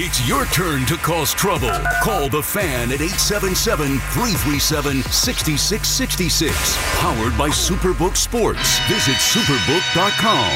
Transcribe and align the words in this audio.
It's 0.00 0.28
your 0.28 0.46
turn 0.46 0.86
to 0.86 0.96
cause 0.98 1.34
trouble. 1.34 1.72
Call 2.04 2.28
the 2.28 2.40
fan 2.40 2.92
at 2.92 3.00
877 3.00 3.98
337 3.98 5.02
6666. 5.02 6.76
Powered 7.00 7.36
by 7.36 7.48
Superbook 7.48 8.14
Sports. 8.16 8.78
Visit 8.86 9.16
superbook.com. 9.16 10.54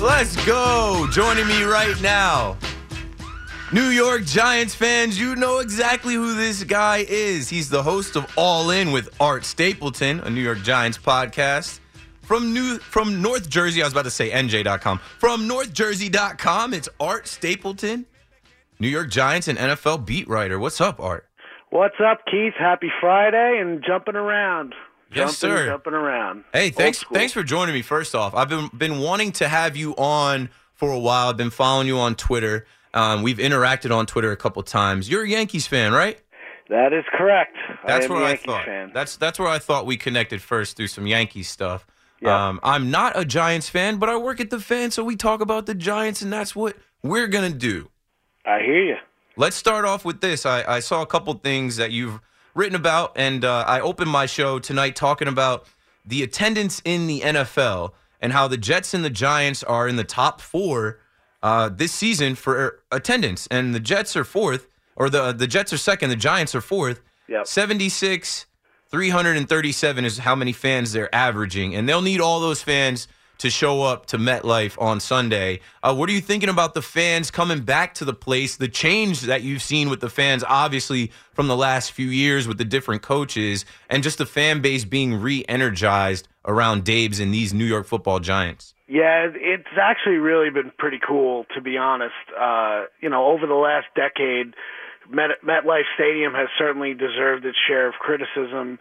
Let's 0.00 0.44
go. 0.44 1.06
Joining 1.12 1.46
me 1.46 1.62
right 1.62 1.94
now. 2.02 2.56
New 3.72 3.90
York 3.90 4.24
Giants 4.24 4.74
fans, 4.74 5.16
you 5.16 5.36
know 5.36 5.60
exactly 5.60 6.14
who 6.14 6.34
this 6.34 6.64
guy 6.64 7.06
is. 7.08 7.48
He's 7.48 7.70
the 7.70 7.84
host 7.84 8.16
of 8.16 8.26
All 8.36 8.70
In 8.70 8.90
with 8.90 9.14
Art 9.20 9.44
Stapleton, 9.44 10.18
a 10.18 10.28
New 10.28 10.42
York 10.42 10.62
Giants 10.62 10.98
podcast. 10.98 11.78
From 12.22 12.54
New 12.54 12.78
from 12.78 13.20
North 13.20 13.48
Jersey, 13.48 13.82
I 13.82 13.86
was 13.86 13.92
about 13.92 14.04
to 14.04 14.10
say 14.10 14.30
NJ.com. 14.30 14.98
From 15.18 15.48
NorthJersey.com, 15.48 16.72
it's 16.72 16.88
Art 17.00 17.26
Stapleton, 17.26 18.06
New 18.78 18.88
York 18.88 19.10
Giants 19.10 19.48
and 19.48 19.58
NFL 19.58 20.06
beat 20.06 20.28
writer. 20.28 20.58
What's 20.58 20.80
up, 20.80 21.00
Art? 21.00 21.26
What's 21.70 21.96
up, 22.04 22.20
Keith? 22.30 22.54
Happy 22.58 22.90
Friday 23.00 23.58
and 23.60 23.82
jumping 23.84 24.14
around. 24.14 24.74
Yes, 25.10 25.40
jumping, 25.40 25.56
sir. 25.58 25.66
Jumping 25.66 25.92
around. 25.94 26.44
Hey, 26.52 26.70
thanks 26.70 27.04
thanks 27.12 27.32
for 27.32 27.42
joining 27.42 27.74
me. 27.74 27.82
First 27.82 28.14
off, 28.14 28.34
I've 28.34 28.48
been 28.48 28.70
been 28.76 29.00
wanting 29.00 29.32
to 29.32 29.48
have 29.48 29.76
you 29.76 29.94
on 29.96 30.48
for 30.74 30.90
a 30.92 30.98
while. 30.98 31.28
I've 31.28 31.36
been 31.36 31.50
following 31.50 31.86
you 31.88 31.98
on 31.98 32.14
Twitter. 32.14 32.66
Um, 32.94 33.22
we've 33.22 33.38
interacted 33.38 33.94
on 33.94 34.06
Twitter 34.06 34.30
a 34.32 34.36
couple 34.36 34.62
times. 34.62 35.08
You're 35.10 35.24
a 35.24 35.28
Yankees 35.28 35.66
fan, 35.66 35.92
right? 35.92 36.20
That 36.68 36.92
is 36.92 37.04
correct. 37.12 37.56
That's 37.86 38.06
I 38.06 38.08
where 38.08 38.22
I 38.22 38.36
thought. 38.36 38.64
fan. 38.64 38.92
That's 38.94 39.16
that's 39.16 39.38
where 39.38 39.48
I 39.48 39.58
thought 39.58 39.86
we 39.86 39.96
connected 39.96 40.40
first 40.40 40.76
through 40.76 40.86
some 40.86 41.06
Yankees 41.06 41.48
stuff. 41.48 41.86
Yeah. 42.22 42.48
Um, 42.48 42.60
I'm 42.62 42.90
not 42.90 43.18
a 43.18 43.24
Giants 43.24 43.68
fan, 43.68 43.98
but 43.98 44.08
I 44.08 44.16
work 44.16 44.40
at 44.40 44.50
the 44.50 44.60
fan, 44.60 44.92
so 44.92 45.02
we 45.02 45.16
talk 45.16 45.40
about 45.40 45.66
the 45.66 45.74
Giants, 45.74 46.22
and 46.22 46.32
that's 46.32 46.54
what 46.54 46.76
we're 47.02 47.26
gonna 47.26 47.50
do. 47.50 47.90
I 48.46 48.60
hear 48.60 48.84
you. 48.84 48.96
Let's 49.36 49.56
start 49.56 49.84
off 49.84 50.04
with 50.04 50.20
this. 50.20 50.46
I, 50.46 50.62
I 50.64 50.80
saw 50.80 51.02
a 51.02 51.06
couple 51.06 51.34
things 51.34 51.76
that 51.78 51.90
you've 51.90 52.20
written 52.54 52.76
about, 52.76 53.12
and 53.16 53.44
uh, 53.44 53.64
I 53.66 53.80
opened 53.80 54.10
my 54.10 54.26
show 54.26 54.58
tonight 54.58 54.94
talking 54.94 55.26
about 55.26 55.66
the 56.04 56.22
attendance 56.22 56.80
in 56.84 57.06
the 57.06 57.20
NFL 57.20 57.92
and 58.20 58.32
how 58.32 58.46
the 58.46 58.56
Jets 58.56 58.94
and 58.94 59.04
the 59.04 59.10
Giants 59.10 59.64
are 59.64 59.88
in 59.88 59.96
the 59.96 60.04
top 60.04 60.40
four 60.40 61.00
uh, 61.42 61.68
this 61.68 61.90
season 61.92 62.36
for 62.36 62.80
attendance, 62.92 63.48
and 63.50 63.74
the 63.74 63.80
Jets 63.80 64.16
are 64.16 64.24
fourth, 64.24 64.68
or 64.94 65.10
the 65.10 65.32
the 65.32 65.48
Jets 65.48 65.72
are 65.72 65.78
second, 65.78 66.10
the 66.10 66.16
Giants 66.16 66.54
are 66.54 66.60
fourth. 66.60 67.00
Yep. 67.28 67.46
76, 67.46 68.46
337 68.92 70.04
is 70.04 70.18
how 70.18 70.34
many 70.34 70.52
fans 70.52 70.92
they're 70.92 71.12
averaging, 71.14 71.74
and 71.74 71.88
they'll 71.88 72.02
need 72.02 72.20
all 72.20 72.40
those 72.40 72.62
fans 72.62 73.08
to 73.38 73.48
show 73.48 73.82
up 73.82 74.04
to 74.04 74.18
MetLife 74.18 74.80
on 74.80 75.00
Sunday. 75.00 75.60
Uh, 75.82 75.94
what 75.94 76.10
are 76.10 76.12
you 76.12 76.20
thinking 76.20 76.50
about 76.50 76.74
the 76.74 76.82
fans 76.82 77.30
coming 77.30 77.60
back 77.60 77.94
to 77.94 78.04
the 78.04 78.12
place? 78.12 78.56
The 78.56 78.68
change 78.68 79.22
that 79.22 79.40
you've 79.40 79.62
seen 79.62 79.88
with 79.88 80.00
the 80.00 80.10
fans, 80.10 80.44
obviously 80.46 81.10
from 81.32 81.48
the 81.48 81.56
last 81.56 81.92
few 81.92 82.08
years 82.08 82.46
with 82.46 82.58
the 82.58 82.66
different 82.66 83.00
coaches, 83.00 83.64
and 83.88 84.02
just 84.02 84.18
the 84.18 84.26
fan 84.26 84.60
base 84.60 84.84
being 84.84 85.14
re-energized 85.14 86.28
around 86.44 86.84
Dave's 86.84 87.18
and 87.18 87.32
these 87.32 87.54
New 87.54 87.64
York 87.64 87.86
Football 87.86 88.20
Giants. 88.20 88.74
Yeah, 88.88 89.28
it's 89.34 89.72
actually 89.80 90.16
really 90.16 90.50
been 90.50 90.70
pretty 90.76 91.00
cool, 91.04 91.46
to 91.54 91.62
be 91.62 91.78
honest. 91.78 92.12
Uh, 92.38 92.84
you 93.00 93.08
know, 93.08 93.24
over 93.24 93.46
the 93.46 93.54
last 93.54 93.86
decade, 93.96 94.54
Met, 95.10 95.42
MetLife 95.44 95.88
Stadium 95.94 96.32
has 96.34 96.48
certainly 96.58 96.94
deserved 96.94 97.44
its 97.44 97.58
share 97.68 97.88
of 97.88 97.94
criticism. 97.94 98.78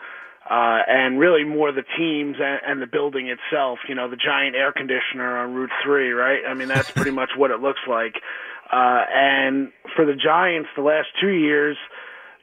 Uh, 0.50 0.82
and 0.88 1.20
really 1.20 1.44
more 1.44 1.72
the 1.72 1.84
teams 1.98 2.36
and, 2.42 2.60
and 2.66 2.82
the 2.82 2.88
building 2.88 3.30
itself. 3.30 3.78
You 3.88 3.94
know, 3.94 4.10
the 4.10 4.18
giant 4.18 4.56
air 4.56 4.74
conditioner 4.74 5.38
on 5.38 5.54
Route 5.54 5.70
Three, 5.86 6.10
right? 6.12 6.42
I 6.48 6.56
mean, 6.56 6.68
that's 6.68 6.90
pretty 6.96 7.12
much 7.12 7.30
what 7.38 7.52
it 7.52 7.62
looks 7.62 7.82
like. 7.88 8.16
Uh, 8.72 9.04
and 9.14 9.72
for 9.96 10.06
the 10.06 10.16
Giants, 10.16 10.70
the 10.76 10.82
last 10.82 11.10
two 11.22 11.30
years, 11.30 11.78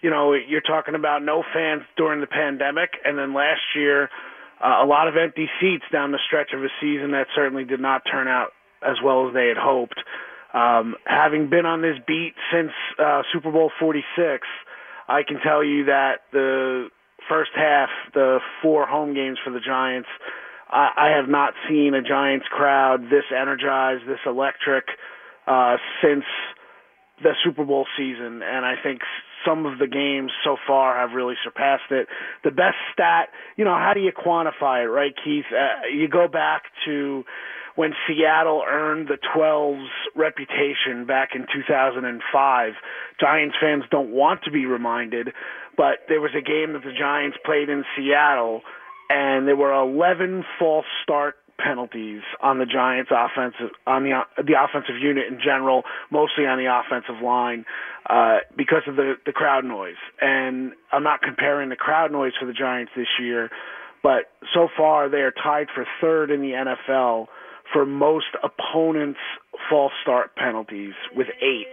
you 0.01 0.11
know, 0.11 0.35
you're 0.35 0.61
talking 0.61 0.95
about 0.95 1.23
no 1.23 1.43
fans 1.53 1.83
during 1.97 2.21
the 2.21 2.27
pandemic, 2.27 2.91
and 3.05 3.19
then 3.19 3.35
last 3.35 3.63
year, 3.75 4.11
uh, 4.63 4.85
a 4.85 4.87
lot 4.87 5.09
of 5.09 5.17
empty 5.17 5.49
seats 5.61 5.85
down 5.91 6.13
the 6.13 6.19
stretch 6.27 6.51
of 6.55 6.63
a 6.63 6.69
season 6.81 7.13
that 7.13 7.27
certainly 7.35 7.65
did 7.65 7.81
not 7.81 8.03
turn 8.11 8.29
out 8.29 8.53
as 8.83 8.97
well 9.03 9.27
as 9.27 9.35
they 9.35 9.49
had 9.49 9.57
hoped. 9.57 9.99
Um, 10.55 10.95
having 11.05 11.51
been 11.51 11.67
on 11.67 11.83
this 11.83 11.97
beat 12.07 12.35
since 12.53 12.73
uh, 12.99 13.23
Super 13.33 13.53
Bowl 13.53 13.71
46, 13.79 14.47
I 15.09 15.23
can 15.27 15.39
tell 15.41 15.63
you 15.63 15.87
that 15.87 16.21
the 16.33 16.89
first 17.29 17.51
half, 17.55 17.91
the 18.15 18.39
four 18.63 18.87
home 18.87 19.15
games 19.15 19.39
for 19.45 19.51
the 19.51 19.61
Giants, 19.61 20.09
I, 20.71 20.89
I 20.97 21.09
have 21.17 21.29
not 21.29 21.55
seen 21.69 21.95
a 21.95 22.03
Giants 22.03 22.47
crowd 22.51 23.05
this 23.11 23.25
energized, 23.31 24.07
this 24.07 24.21
electric 24.27 24.85
uh, 25.47 25.77
since 26.03 26.25
the 27.23 27.33
Super 27.45 27.65
Bowl 27.65 27.87
season, 27.97 28.43
and 28.43 28.65
I 28.65 28.75
think 28.83 29.01
some 29.45 29.67
of 29.67 29.79
the 29.79 29.87
games 29.87 30.31
so 30.45 30.57
far 30.67 30.97
have 30.97 31.15
really 31.15 31.35
surpassed 31.43 31.91
it. 31.91 32.07
The 32.45 32.51
best 32.51 32.77
stat, 32.93 33.29
you 33.57 33.65
know, 33.65 33.75
how 33.75 33.93
do 33.95 34.01
you 34.01 34.13
quantify 34.13 34.85
it, 34.85 34.89
right, 34.89 35.13
Keith? 35.25 35.45
Uh, 35.51 35.89
you 35.89 36.09
go 36.09 36.29
back 36.29 36.63
to 36.87 37.25
when 37.79 37.93
Seattle 38.09 38.65
earned 38.67 39.07
the 39.07 39.19
12's 39.37 39.89
reputation 40.17 41.07
back 41.07 41.29
in 41.37 41.43
2005. 41.43 42.73
Giants 43.21 43.55
fans 43.61 43.85
don't 43.89 44.11
want 44.11 44.43
to 44.43 44.51
be 44.51 44.67
reminded, 44.67 45.29
but 45.77 46.03
there 46.09 46.21
was 46.21 46.33
a 46.37 46.43
game 46.43 46.73
that 46.73 46.83
the 46.83 46.91
Giants 46.91 47.37
played 47.47 47.69
in 47.69 47.85
Seattle, 47.97 48.63
and 49.09 49.47
there 49.47 49.55
were 49.55 49.73
11 49.73 50.43
false 50.59 50.87
start 51.05 51.37
penalties 51.57 52.23
on 52.43 52.59
the 52.59 52.67
Giants 52.67 53.13
offensive 53.15 53.71
on 53.87 54.03
the 54.03 54.23
the 54.39 54.55
offensive 54.59 54.97
unit 55.01 55.29
in 55.29 55.39
general, 55.39 55.85
mostly 56.11 56.47
on 56.47 56.59
the 56.59 56.67
offensive 56.67 57.23
line, 57.23 57.65
uh, 58.11 58.39
because 58.57 58.83
of 58.89 58.97
the 58.97 59.15
the 59.25 59.33
crowd 59.33 59.65
noise. 59.65 60.03
And 60.21 60.73
I'm 60.91 61.05
not 61.05 61.23
comparing 61.23 61.69
the 61.69 61.77
crowd 61.77 62.11
noise 62.11 62.33
for 62.41 62.47
the 62.47 62.53
Giants 62.53 62.91
this 62.97 63.07
year, 63.21 63.51
but 64.03 64.33
so 64.53 64.67
far 64.77 65.09
they 65.09 65.19
are 65.19 65.31
tied 65.33 65.69
for 65.73 65.87
third 66.01 66.33
in 66.33 66.41
the 66.41 66.51
NFL 66.51 67.29
for 67.73 67.85
most 67.87 68.27
opponents' 68.43 69.21
false 69.69 69.93
start 70.03 70.35
penalties 70.37 70.95
with 71.15 71.29
eight. 71.43 71.69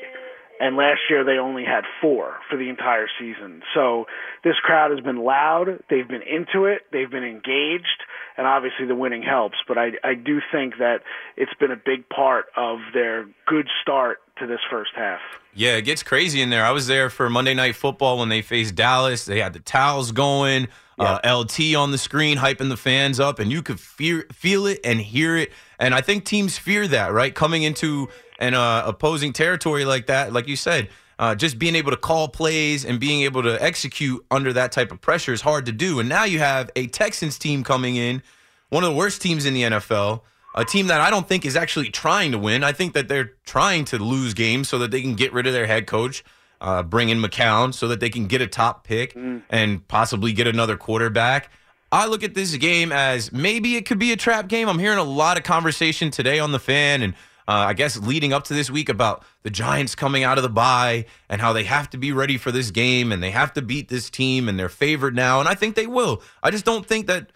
And 0.59 0.77
last 0.77 1.01
year 1.09 1.25
they 1.25 1.37
only 1.37 1.65
had 1.65 1.83
four 2.01 2.37
for 2.49 2.57
the 2.57 2.69
entire 2.69 3.07
season. 3.19 3.61
So 3.73 4.05
this 4.43 4.55
crowd 4.63 4.91
has 4.91 5.01
been 5.01 5.17
loud. 5.17 5.83
They've 5.89 6.07
been 6.07 6.21
into 6.21 6.65
it. 6.65 6.83
They've 6.93 7.11
been 7.11 7.25
engaged. 7.25 8.03
And 8.37 8.47
obviously 8.47 8.85
the 8.85 8.95
winning 8.95 9.21
helps. 9.21 9.57
But 9.67 9.77
I, 9.77 9.91
I 10.03 10.13
do 10.13 10.39
think 10.51 10.77
that 10.79 10.99
it's 11.35 11.53
been 11.59 11.71
a 11.71 11.75
big 11.75 12.07
part 12.07 12.45
of 12.55 12.79
their 12.93 13.27
good 13.45 13.67
start 13.81 14.19
to 14.39 14.47
this 14.47 14.59
first 14.69 14.91
half. 14.95 15.19
Yeah, 15.53 15.75
it 15.75 15.83
gets 15.83 16.03
crazy 16.03 16.41
in 16.41 16.49
there. 16.49 16.65
I 16.65 16.71
was 16.71 16.87
there 16.87 17.09
for 17.09 17.29
Monday 17.29 17.53
Night 17.53 17.75
Football 17.75 18.19
when 18.19 18.29
they 18.29 18.41
faced 18.41 18.75
Dallas. 18.75 19.25
They 19.25 19.39
had 19.39 19.53
the 19.53 19.59
towels 19.59 20.11
going, 20.11 20.67
uh, 20.99 21.19
LT 21.25 21.75
on 21.75 21.91
the 21.91 21.97
screen, 21.97 22.37
hyping 22.37 22.69
the 22.69 22.77
fans 22.77 23.19
up, 23.19 23.39
and 23.39 23.51
you 23.51 23.61
could 23.61 23.79
fear, 23.79 24.25
feel 24.31 24.65
it 24.65 24.79
and 24.83 24.99
hear 24.99 25.35
it. 25.37 25.51
And 25.79 25.93
I 25.93 26.01
think 26.01 26.25
teams 26.25 26.57
fear 26.57 26.87
that, 26.87 27.11
right? 27.11 27.33
Coming 27.33 27.63
into 27.63 28.09
an 28.39 28.53
uh, 28.53 28.83
opposing 28.85 29.33
territory 29.33 29.85
like 29.85 30.07
that, 30.07 30.31
like 30.33 30.47
you 30.47 30.55
said, 30.55 30.89
uh, 31.17 31.35
just 31.35 31.57
being 31.57 31.75
able 31.75 31.91
to 31.91 31.97
call 31.97 32.27
plays 32.27 32.85
and 32.85 32.99
being 32.99 33.21
able 33.21 33.43
to 33.43 33.61
execute 33.61 34.25
under 34.31 34.51
that 34.53 34.71
type 34.71 34.91
of 34.91 35.01
pressure 35.01 35.33
is 35.33 35.41
hard 35.41 35.65
to 35.65 35.71
do. 35.71 35.99
And 35.99 36.09
now 36.09 36.25
you 36.25 36.39
have 36.39 36.69
a 36.75 36.87
Texans 36.87 37.37
team 37.37 37.63
coming 37.63 37.95
in 37.95 38.21
one 38.69 38.83
of 38.83 38.89
the 38.89 38.95
worst 38.95 39.21
teams 39.21 39.45
in 39.45 39.53
the 39.53 39.63
NFL. 39.63 40.21
A 40.55 40.63
team 40.63 40.87
that 40.87 41.01
I 41.01 41.09
don't 41.09 41.27
think 41.27 41.45
is 41.45 41.55
actually 41.55 41.89
trying 41.89 42.31
to 42.31 42.37
win. 42.37 42.63
I 42.63 42.71
think 42.71 42.93
that 42.93 43.09
they're 43.09 43.33
trying 43.45 43.85
to 43.85 43.97
lose 43.97 44.33
games 44.33 44.69
so 44.69 44.79
that 44.79 44.91
they 44.91 45.01
can 45.01 45.15
get 45.15 45.33
rid 45.33 45.47
of 45.47 45.53
their 45.53 45.67
head 45.67 45.85
coach, 45.85 46.23
uh, 46.65 46.81
bring 46.81 47.09
in 47.09 47.21
McCown 47.21 47.71
so 47.71 47.87
that 47.87 47.99
they 47.99 48.09
can 48.09 48.25
get 48.25 48.41
a 48.41 48.47
top 48.47 48.83
pick 48.83 49.13
mm. 49.13 49.43
and 49.51 49.87
possibly 49.87 50.33
get 50.33 50.47
another 50.47 50.75
quarterback. 50.75 51.51
I 51.91 52.07
look 52.07 52.23
at 52.23 52.33
this 52.33 52.55
game 52.55 52.91
as 52.91 53.31
maybe 53.31 53.75
it 53.75 53.85
could 53.85 53.99
be 53.99 54.11
a 54.11 54.17
trap 54.17 54.47
game. 54.47 54.67
I'm 54.67 54.79
hearing 54.79 54.97
a 54.97 55.03
lot 55.03 55.37
of 55.37 55.43
conversation 55.43 56.09
today 56.09 56.39
on 56.39 56.51
the 56.51 56.59
fan 56.59 57.03
and 57.03 57.13
uh, 57.47 57.65
I 57.67 57.73
guess 57.73 57.97
leading 57.97 58.33
up 58.33 58.45
to 58.45 58.55
this 58.55 58.71
week 58.71 58.89
about 58.89 59.23
the 59.43 59.51
Giants 59.51 59.93
coming 59.93 60.23
out 60.23 60.39
of 60.39 60.41
the 60.41 60.49
bye 60.49 61.05
and 61.29 61.39
how 61.39 61.53
they 61.53 61.65
have 61.65 61.87
to 61.91 61.97
be 61.99 62.11
ready 62.11 62.39
for 62.39 62.51
this 62.51 62.71
game 62.71 63.11
and 63.11 63.21
they 63.21 63.29
have 63.29 63.53
to 63.53 63.61
beat 63.61 63.89
this 63.89 64.09
team 64.09 64.49
and 64.49 64.57
they're 64.59 64.67
favored 64.67 65.15
now. 65.15 65.39
And 65.39 65.47
I 65.47 65.53
think 65.53 65.75
they 65.75 65.85
will. 65.85 66.23
I 66.41 66.49
just 66.49 66.65
don't 66.65 66.87
think 66.87 67.05
that 67.05 67.29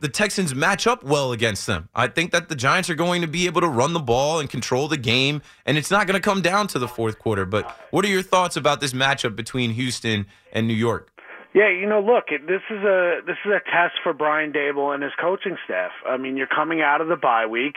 the 0.00 0.08
Texans 0.08 0.54
match 0.54 0.86
up 0.86 1.04
well 1.04 1.30
against 1.30 1.66
them. 1.66 1.88
I 1.94 2.08
think 2.08 2.32
that 2.32 2.48
the 2.48 2.56
Giants 2.56 2.88
are 2.90 2.94
going 2.94 3.20
to 3.20 3.28
be 3.28 3.46
able 3.46 3.60
to 3.60 3.68
run 3.68 3.92
the 3.92 4.00
ball 4.00 4.40
and 4.40 4.48
control 4.48 4.88
the 4.88 4.96
game, 4.96 5.42
and 5.66 5.76
it's 5.76 5.90
not 5.90 6.06
going 6.06 6.20
to 6.20 6.20
come 6.20 6.40
down 6.40 6.66
to 6.68 6.78
the 6.78 6.88
fourth 6.88 7.18
quarter. 7.18 7.44
But 7.44 7.70
what 7.90 8.04
are 8.04 8.08
your 8.08 8.22
thoughts 8.22 8.56
about 8.56 8.80
this 8.80 8.92
matchup 8.92 9.36
between 9.36 9.70
Houston 9.72 10.26
and 10.52 10.66
New 10.66 10.74
York? 10.74 11.12
Yeah, 11.52 11.68
you 11.68 11.86
know, 11.88 12.00
look, 12.00 12.26
this 12.28 12.62
is 12.70 12.84
a 12.84 13.20
this 13.26 13.36
is 13.44 13.50
a 13.50 13.58
test 13.70 13.94
for 14.04 14.12
Brian 14.12 14.52
Daboll 14.52 14.94
and 14.94 15.02
his 15.02 15.12
coaching 15.20 15.56
staff. 15.64 15.90
I 16.08 16.16
mean, 16.16 16.36
you're 16.36 16.46
coming 16.46 16.80
out 16.80 17.00
of 17.00 17.08
the 17.08 17.16
bye 17.16 17.46
week. 17.46 17.74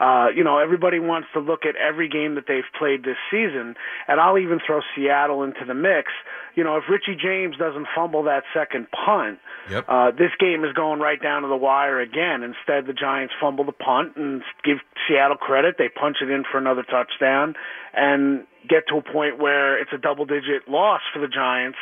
Uh, 0.00 0.26
you 0.34 0.42
know, 0.42 0.58
everybody 0.58 0.98
wants 0.98 1.28
to 1.34 1.40
look 1.40 1.64
at 1.64 1.76
every 1.76 2.08
game 2.08 2.34
that 2.34 2.44
they've 2.48 2.66
played 2.78 3.04
this 3.04 3.16
season, 3.30 3.74
and 4.08 4.20
I'll 4.20 4.38
even 4.38 4.58
throw 4.64 4.80
Seattle 4.94 5.42
into 5.42 5.64
the 5.66 5.74
mix. 5.74 6.10
You 6.54 6.64
know, 6.64 6.76
if 6.76 6.84
Richie 6.88 7.18
James 7.20 7.56
doesn't 7.56 7.86
fumble 7.94 8.24
that 8.24 8.42
second 8.52 8.86
punt, 8.90 9.38
yep. 9.70 9.84
uh, 9.88 10.10
this 10.10 10.30
game 10.38 10.64
is 10.64 10.72
going 10.72 11.00
right 11.00 11.20
down 11.20 11.42
to 11.42 11.48
the 11.48 11.56
wire 11.56 12.00
again. 12.00 12.42
Instead, 12.42 12.86
the 12.86 12.92
Giants 12.92 13.34
fumble 13.40 13.64
the 13.64 13.72
punt 13.72 14.16
and 14.16 14.42
give 14.64 14.78
Seattle 15.08 15.36
credit. 15.36 15.76
They 15.78 15.88
punch 15.88 16.18
it 16.22 16.30
in 16.30 16.44
for 16.50 16.58
another 16.58 16.82
touchdown 16.82 17.54
and 17.94 18.46
get 18.68 18.84
to 18.88 18.96
a 18.96 19.02
point 19.02 19.38
where 19.38 19.80
it's 19.80 19.92
a 19.92 19.98
double-digit 19.98 20.68
loss 20.68 21.00
for 21.12 21.20
the 21.20 21.28
Giants. 21.28 21.78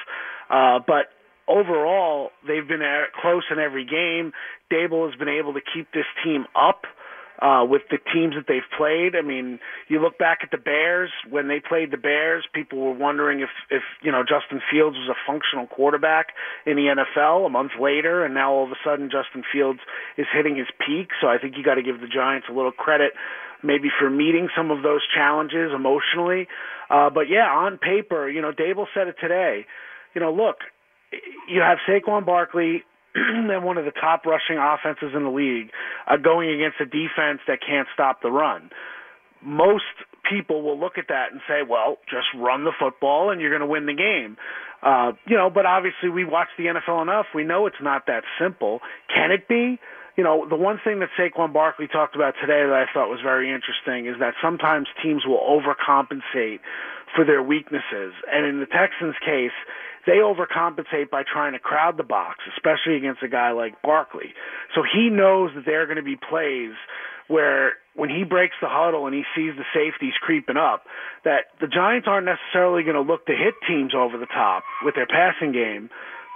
Uh, 0.51 0.81
but 0.87 1.09
overall, 1.49 2.31
they've 2.47 2.67
been 2.67 2.83
close 3.21 3.45
in 3.51 3.59
every 3.59 3.85
game. 3.85 4.33
Daboll 4.71 5.11
has 5.11 5.19
been 5.19 5.29
able 5.29 5.55
to 5.55 5.61
keep 5.61 5.93
this 5.93 6.07
team 6.25 6.47
up 6.55 6.85
uh, 6.85 7.02
with 7.69 7.83
the 7.91 7.99
teams 8.13 8.35
that 8.35 8.47
they've 8.47 8.67
played. 8.77 9.17
I 9.17 9.23
mean, 9.23 9.59
you 9.89 10.01
look 10.01 10.19
back 10.19 10.39
at 10.43 10.51
the 10.51 10.59
Bears 10.59 11.11
when 11.29 11.49
they 11.49 11.61
played 11.61 11.91
the 11.91 11.97
Bears. 11.97 12.45
People 12.55 12.79
were 12.79 12.95
wondering 12.95 13.41
if, 13.41 13.51
if 13.71 13.83
you 14.03 14.13
know 14.13 14.23
Justin 14.23 14.61
Fields 14.71 14.97
was 14.97 15.09
a 15.11 15.19
functional 15.27 15.67
quarterback 15.67 16.29
in 16.67 16.77
the 16.77 16.95
NFL. 16.95 17.47
A 17.47 17.51
month 17.51 17.73
later, 17.81 18.25
and 18.25 18.35
now 18.35 18.53
all 18.53 18.65
of 18.65 18.71
a 18.71 18.79
sudden 18.85 19.11
Justin 19.11 19.43
Fields 19.53 19.81
is 20.17 20.27
hitting 20.33 20.57
his 20.57 20.69
peak. 20.79 21.11
So 21.21 21.27
I 21.27 21.39
think 21.39 21.57
you 21.57 21.65
got 21.65 21.75
to 21.75 21.83
give 21.83 22.01
the 22.01 22.07
Giants 22.07 22.47
a 22.49 22.53
little 22.53 22.73
credit, 22.73 23.13
maybe 23.63 23.89
for 23.99 24.09
meeting 24.09 24.49
some 24.57 24.71
of 24.71 24.83
those 24.83 25.01
challenges 25.13 25.73
emotionally. 25.75 26.47
Uh, 26.89 27.11
but 27.11 27.29
yeah, 27.29 27.51
on 27.51 27.79
paper, 27.79 28.29
you 28.29 28.41
know, 28.41 28.53
Daboll 28.53 28.87
said 28.95 29.09
it 29.09 29.17
today. 29.21 29.67
You 30.15 30.21
know, 30.21 30.33
look, 30.33 30.59
you 31.49 31.61
have 31.61 31.79
Saquon 31.89 32.27
Barkley 32.27 32.85
and 33.15 33.65
one 33.65 33.79
of 33.79 33.85
the 33.85 33.93
top 33.93 34.25
rushing 34.25 34.57
offenses 34.59 35.15
in 35.15 35.25
the 35.25 35.31
league 35.31 35.71
uh, 36.09 36.17
going 36.17 36.51
against 36.51 36.81
a 36.81 36.87
defense 36.87 37.41
that 37.47 37.59
can't 37.67 37.89
stop 37.95 38.23
the 38.23 38.31
run. 38.31 38.71
Most 39.43 39.85
people 40.29 40.63
will 40.63 40.79
look 40.79 40.99
at 40.99 41.09
that 41.09 41.33
and 41.33 41.41
say, 41.49 41.61
well, 41.69 41.99
just 42.09 42.27
run 42.37 42.65
the 42.65 42.73
football 42.79 43.31
and 43.31 43.41
you're 43.41 43.51
going 43.51 43.61
to 43.61 43.67
win 43.67 43.87
the 43.87 43.95
game. 43.95 44.37
Uh, 44.83 45.13
you 45.27 45.37
know, 45.37 45.51
but 45.51 45.67
obviously 45.67 46.09
we 46.09 46.25
watch 46.25 46.49
the 46.57 46.65
NFL 46.65 47.03
enough. 47.03 47.27
We 47.35 47.45
know 47.45 47.67
it's 47.67 47.83
not 47.83 48.07
that 48.07 48.25
simple. 48.41 48.81
Can 49.15 49.31
it 49.31 49.47
be? 49.47 49.79
You 50.17 50.25
know, 50.25 50.47
the 50.49 50.57
one 50.57 50.79
thing 50.83 51.01
that 51.01 51.09
Saquon 51.19 51.53
Barkley 51.53 51.89
talked 51.89 52.15
about 52.15 52.35
today 52.41 52.67
that 52.67 52.73
I 52.73 52.85
thought 52.93 53.09
was 53.09 53.21
very 53.23 53.49
interesting 53.49 54.07
is 54.07 54.19
that 54.21 54.35
sometimes 54.43 54.87
teams 55.03 55.25
will 55.25 55.41
overcompensate 55.41 56.61
for 57.15 57.25
their 57.25 57.43
weaknesses. 57.43 58.13
And 58.31 58.47
in 58.47 58.61
the 58.61 58.67
Texans' 58.67 59.17
case, 59.25 59.55
they 60.07 60.19
overcompensate 60.19 61.11
by 61.11 61.23
trying 61.23 61.53
to 61.53 61.59
crowd 61.59 61.97
the 61.97 62.03
box, 62.03 62.39
especially 62.57 62.97
against 62.97 63.23
a 63.23 63.29
guy 63.29 63.53
like 63.53 63.81
Barkley. 63.83 64.35
So 64.75 64.83
he 64.83 65.11
knows 65.11 65.51
that 65.55 65.65
there 65.65 65.83
are 65.83 65.87
going 65.87 65.97
to 65.97 66.03
be 66.03 66.17
plays 66.17 66.75
where 67.29 67.75
when 67.95 68.11
he 68.11 68.25
breaks 68.25 68.57
the 68.61 68.69
huddle 68.69 69.07
and 69.07 69.15
he 69.15 69.23
sees 69.37 69.53
the 69.57 69.65
safeties 69.73 70.15
creeping 70.21 70.57
up, 70.57 70.85
that 71.25 71.53
the 71.61 71.69
Giants 71.69 72.09
aren't 72.09 72.27
necessarily 72.27 72.83
going 72.83 72.97
to 72.97 73.03
look 73.03 73.27
to 73.27 73.33
hit 73.33 73.55
teams 73.69 73.93
over 73.95 74.19
the 74.19 74.27
top 74.27 74.65
with 74.85 74.95
their 74.95 75.07
passing 75.07 75.53
game, 75.53 75.89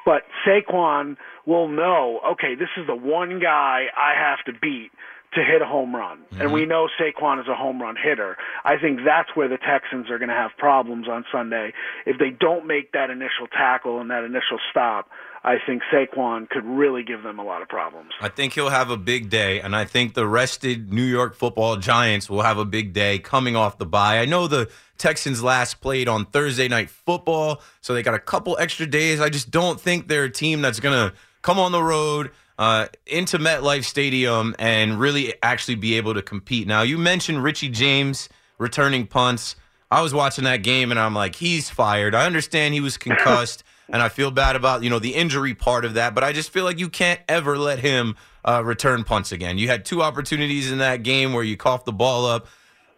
but 0.05 0.22
Saquon 0.46 1.17
will 1.46 1.69
know, 1.69 2.20
okay, 2.32 2.55
this 2.55 2.69
is 2.76 2.87
the 2.87 2.94
one 2.94 3.40
guy 3.40 3.87
I 3.96 4.14
have 4.14 4.44
to 4.46 4.58
beat 4.58 4.90
to 5.36 5.44
hit 5.44 5.62
a 5.62 5.66
home 5.66 5.94
run. 5.94 6.18
Mm-hmm. 6.18 6.40
And 6.40 6.52
we 6.52 6.66
know 6.66 6.88
Saquon 7.00 7.40
is 7.40 7.46
a 7.48 7.54
home 7.54 7.80
run 7.80 7.94
hitter. 7.96 8.36
I 8.64 8.76
think 8.78 9.00
that's 9.04 9.28
where 9.34 9.48
the 9.48 9.58
Texans 9.58 10.10
are 10.10 10.18
going 10.18 10.30
to 10.30 10.34
have 10.34 10.50
problems 10.58 11.06
on 11.08 11.24
Sunday. 11.30 11.72
If 12.04 12.18
they 12.18 12.30
don't 12.30 12.66
make 12.66 12.92
that 12.92 13.10
initial 13.10 13.46
tackle 13.46 14.00
and 14.00 14.10
that 14.10 14.24
initial 14.24 14.58
stop, 14.70 15.08
I 15.44 15.58
think 15.64 15.82
Saquon 15.92 16.48
could 16.48 16.64
really 16.64 17.04
give 17.04 17.22
them 17.22 17.38
a 17.38 17.44
lot 17.44 17.62
of 17.62 17.68
problems. 17.68 18.10
I 18.20 18.28
think 18.28 18.54
he'll 18.54 18.70
have 18.70 18.90
a 18.90 18.96
big 18.96 19.30
day, 19.30 19.60
and 19.60 19.76
I 19.76 19.84
think 19.84 20.14
the 20.14 20.26
rested 20.26 20.92
New 20.92 21.04
York 21.04 21.36
football 21.36 21.76
Giants 21.76 22.28
will 22.28 22.42
have 22.42 22.58
a 22.58 22.64
big 22.64 22.92
day 22.92 23.20
coming 23.20 23.54
off 23.54 23.78
the 23.78 23.86
bye. 23.86 24.18
I 24.18 24.24
know 24.24 24.48
the 24.48 24.68
Texans 24.98 25.44
last 25.44 25.80
played 25.80 26.08
on 26.08 26.24
Thursday 26.24 26.66
night 26.66 26.90
football, 26.90 27.62
so 27.80 27.94
they 27.94 28.02
got 28.02 28.14
a 28.14 28.18
couple 28.18 28.56
extra 28.58 28.86
days. 28.86 29.20
I 29.20 29.28
just 29.28 29.52
don't 29.52 29.80
think 29.80 30.08
they're 30.08 30.24
a 30.24 30.30
team 30.30 30.62
that's 30.62 30.80
going 30.80 31.10
to 31.10 31.16
come 31.42 31.58
on 31.58 31.70
the 31.72 31.82
road– 31.82 32.30
uh, 32.58 32.87
into 33.06 33.38
MetLife 33.38 33.85
Stadium 33.85 34.55
and 34.58 34.99
really 34.99 35.35
actually 35.43 35.75
be 35.75 35.97
able 35.97 36.14
to 36.14 36.23
compete. 36.23 36.67
Now, 36.67 36.82
you 36.82 36.99
mentioned 36.99 37.43
Richie 37.43 37.69
James 37.69 38.29
returning 38.58 39.06
punts. 39.06 39.56
I 39.91 40.03
was 40.03 40.14
watching 40.14 40.44
that 40.44 40.62
game 40.62 40.91
and 40.91 40.99
I'm 40.99 41.14
like, 41.14 41.37
he's 41.37 41.70
fired. 41.70 42.14
I 42.14 42.26
understand 42.26 42.75
he 42.75 42.81
was 42.81 42.97
concussed 42.97 43.62
and 43.88 44.03
I 44.03 44.08
feel 44.08 44.31
bad 44.31 44.56
about 44.56 44.82
you 44.82 44.91
know 44.91 44.99
the 44.99 45.14
injury 45.14 45.55
part 45.55 45.85
of 45.85 45.94
that, 45.94 46.14
but 46.14 46.25
I 46.25 46.32
just 46.32 46.50
feel 46.50 46.64
like 46.64 46.79
you 46.79 46.88
can't 46.88 47.20
ever 47.29 47.56
let 47.58 47.79
him 47.79 48.17
uh, 48.44 48.62
return 48.64 49.05
punts 49.05 49.32
again. 49.32 49.58
You 49.58 49.69
had 49.69 49.85
two 49.85 50.03
opportunities 50.03 50.70
in 50.73 50.79
that 50.79 51.03
game 51.03 51.32
where 51.32 51.44
you 51.44 51.56
coughed 51.56 51.85
the 51.85 51.93
ball 51.93 52.26
up. 52.26 52.47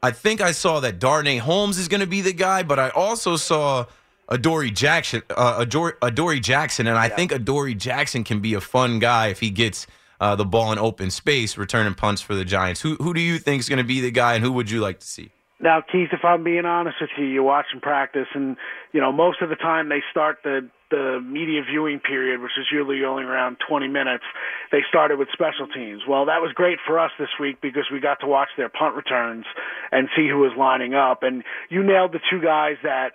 I 0.03 0.13
think 0.13 0.41
I 0.41 0.53
saw 0.53 0.81
that 0.81 1.01
Darnay 1.01 1.39
Holmes 1.39 1.79
is 1.79 1.89
going 1.89 2.01
to 2.01 2.07
be 2.07 2.21
the 2.21 2.33
guy, 2.33 2.63
but 2.63 2.79
I 2.79 2.91
also 2.91 3.37
saw 3.37 3.87
Adoree 4.29 4.71
Jackson, 4.71 5.23
uh, 5.31 5.57
Adoree, 5.59 5.95
Adoree 6.03 6.41
Jackson, 6.41 6.87
and 6.87 6.99
I 6.99 7.07
yeah. 7.07 7.17
think 7.17 7.33
Adoree 7.33 7.75
Jackson 7.75 8.25
can 8.25 8.41
be 8.41 8.55
a 8.55 8.61
fun 8.61 8.99
guy 8.99 9.29
if 9.29 9.41
he 9.41 9.51
gets 9.51 9.87
uh, 10.21 10.37
the 10.37 10.45
ball 10.45 10.73
in 10.73 10.79
open 10.79 11.11
space, 11.11 11.57
returning 11.57 11.95
punts 11.95 12.21
for 12.21 12.35
the 12.35 12.45
Giants. 12.45 12.81
Who 12.81 12.97
who 12.97 13.15
do 13.15 13.21
you 13.21 13.39
think 13.39 13.61
is 13.61 13.69
going 13.69 13.79
to 13.79 13.85
be 13.85 14.01
the 14.01 14.11
guy, 14.11 14.35
and 14.35 14.45
who 14.45 14.53
would 14.53 14.71
you 14.71 14.81
like 14.81 15.01
to 15.01 15.07
see? 15.07 15.31
Now, 15.61 15.81
Keith, 15.81 16.11
if 16.13 16.25
I'm 16.25 16.45
being 16.45 16.67
honest 16.67 16.99
with 17.01 17.11
you, 17.19 17.25
you 17.25 17.43
watch 17.43 17.67
them 17.73 17.81
practice, 17.81 18.29
and 18.35 18.57
you 18.93 19.01
know 19.01 19.13
most 19.13 19.41
of 19.43 19.49
the 19.49 19.57
time 19.57 19.89
they 19.89 20.03
start 20.11 20.39
the 20.45 20.69
the 20.91 21.21
media 21.23 21.61
viewing 21.69 22.01
period, 22.01 22.41
which 22.41 22.53
is 22.59 22.67
usually 22.73 23.05
only 23.05 23.23
around 23.23 23.59
20 23.69 23.89
minutes. 23.89 24.25
They 24.73 24.81
started 24.89 25.19
with 25.19 25.29
special 25.33 25.67
teams. 25.69 26.03
Well, 26.09 26.27
that 26.27 26.41
was 26.41 26.53
great 26.55 26.79
for 26.87 26.99
us 26.99 27.11
this 27.19 27.29
week 27.39 27.61
because 27.61 27.85
we 27.93 28.01
got 28.01 28.21
to 28.21 28.27
watch 28.27 28.49
their 28.57 28.71
punt 28.71 28.97
returns 28.97 29.45
and 29.93 30.09
see 30.17 30.29
who 30.29 30.39
was 30.39 30.53
lining 30.57 30.95
up. 30.95 31.23
And 31.23 31.45
you 31.69 31.83
nailed 31.83 32.13
the 32.13 32.21
two 32.31 32.41
guys 32.41 32.77
that 32.85 33.13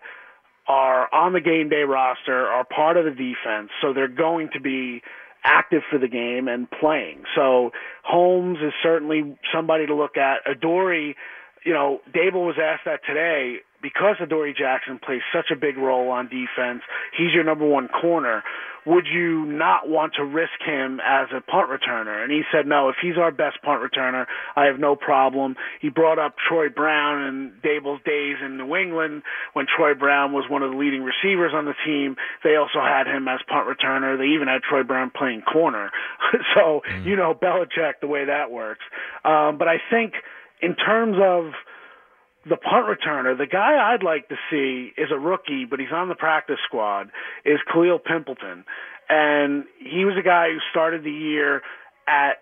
are 0.67 1.13
on 1.13 1.33
the 1.33 1.41
game 1.41 1.69
day 1.69 1.83
roster, 1.83 2.47
are 2.47 2.63
part 2.65 2.97
of 2.97 3.05
the 3.05 3.11
defense, 3.11 3.69
so 3.81 3.93
they're 3.93 4.07
going 4.07 4.49
to 4.53 4.61
be 4.61 5.01
active 5.43 5.81
for 5.91 5.99
the 5.99 6.07
game 6.07 6.47
and 6.47 6.69
playing. 6.71 7.23
So 7.35 7.71
Holmes 8.03 8.59
is 8.63 8.71
certainly 8.81 9.37
somebody 9.53 9.85
to 9.87 9.95
look 9.95 10.15
at. 10.15 10.37
Adoree, 10.49 11.15
you 11.65 11.73
know, 11.73 11.99
Daboll 12.13 12.47
was 12.47 12.55
asked 12.61 12.85
that 12.85 13.01
today 13.05 13.57
because 13.83 14.15
Adoree 14.19 14.55
Jackson 14.57 14.97
plays 14.97 15.21
such 15.31 15.51
a 15.51 15.55
big 15.55 15.77
role 15.77 16.09
on 16.09 16.25
defense. 16.25 16.81
He's 17.15 17.33
your 17.33 17.43
number 17.43 17.67
one 17.67 17.87
corner 17.89 18.41
would 18.85 19.05
you 19.07 19.45
not 19.45 19.87
want 19.87 20.13
to 20.15 20.25
risk 20.25 20.59
him 20.65 20.99
as 20.99 21.27
a 21.31 21.39
punt 21.39 21.69
returner? 21.69 22.21
And 22.21 22.31
he 22.31 22.41
said, 22.51 22.67
no, 22.67 22.89
if 22.89 22.95
he's 23.01 23.17
our 23.17 23.31
best 23.31 23.61
punt 23.63 23.81
returner, 23.81 24.25
I 24.55 24.65
have 24.65 24.79
no 24.79 24.95
problem. 24.95 25.55
He 25.79 25.89
brought 25.89 26.19
up 26.19 26.35
Troy 26.37 26.69
Brown 26.69 27.21
and 27.21 27.61
Daboll's 27.61 28.03
days 28.03 28.37
in 28.43 28.57
New 28.57 28.75
England 28.75 29.23
when 29.53 29.65
Troy 29.73 29.93
Brown 29.93 30.33
was 30.33 30.45
one 30.49 30.63
of 30.63 30.71
the 30.71 30.77
leading 30.77 31.03
receivers 31.03 31.53
on 31.55 31.65
the 31.65 31.75
team. 31.85 32.15
They 32.43 32.55
also 32.55 32.79
had 32.81 33.07
him 33.07 33.27
as 33.27 33.39
punt 33.47 33.67
returner. 33.67 34.17
They 34.17 34.35
even 34.35 34.47
had 34.47 34.61
Troy 34.67 34.83
Brown 34.83 35.11
playing 35.15 35.43
corner. 35.43 35.91
so, 36.55 36.81
mm. 36.89 37.05
you 37.05 37.15
know, 37.15 37.33
Belichick, 37.33 38.01
the 38.01 38.07
way 38.07 38.25
that 38.25 38.51
works. 38.51 38.83
Um, 39.23 39.57
but 39.57 39.67
I 39.67 39.77
think 39.89 40.13
in 40.61 40.75
terms 40.75 41.17
of– 41.21 41.53
the 42.45 42.57
punt 42.57 42.85
returner, 42.87 43.37
the 43.37 43.45
guy 43.47 43.93
I'd 43.93 44.03
like 44.03 44.27
to 44.29 44.35
see 44.51 44.91
is 44.97 45.09
a 45.11 45.17
rookie, 45.19 45.65
but 45.65 45.79
he's 45.79 45.91
on 45.93 46.09
the 46.09 46.15
practice 46.15 46.59
squad, 46.67 47.09
is 47.45 47.59
Kalil 47.71 47.99
Pimpleton. 47.99 48.63
And 49.09 49.65
he 49.79 50.05
was 50.05 50.15
a 50.19 50.23
guy 50.23 50.49
who 50.49 50.57
started 50.71 51.03
the 51.03 51.11
year 51.11 51.61
at 52.07 52.41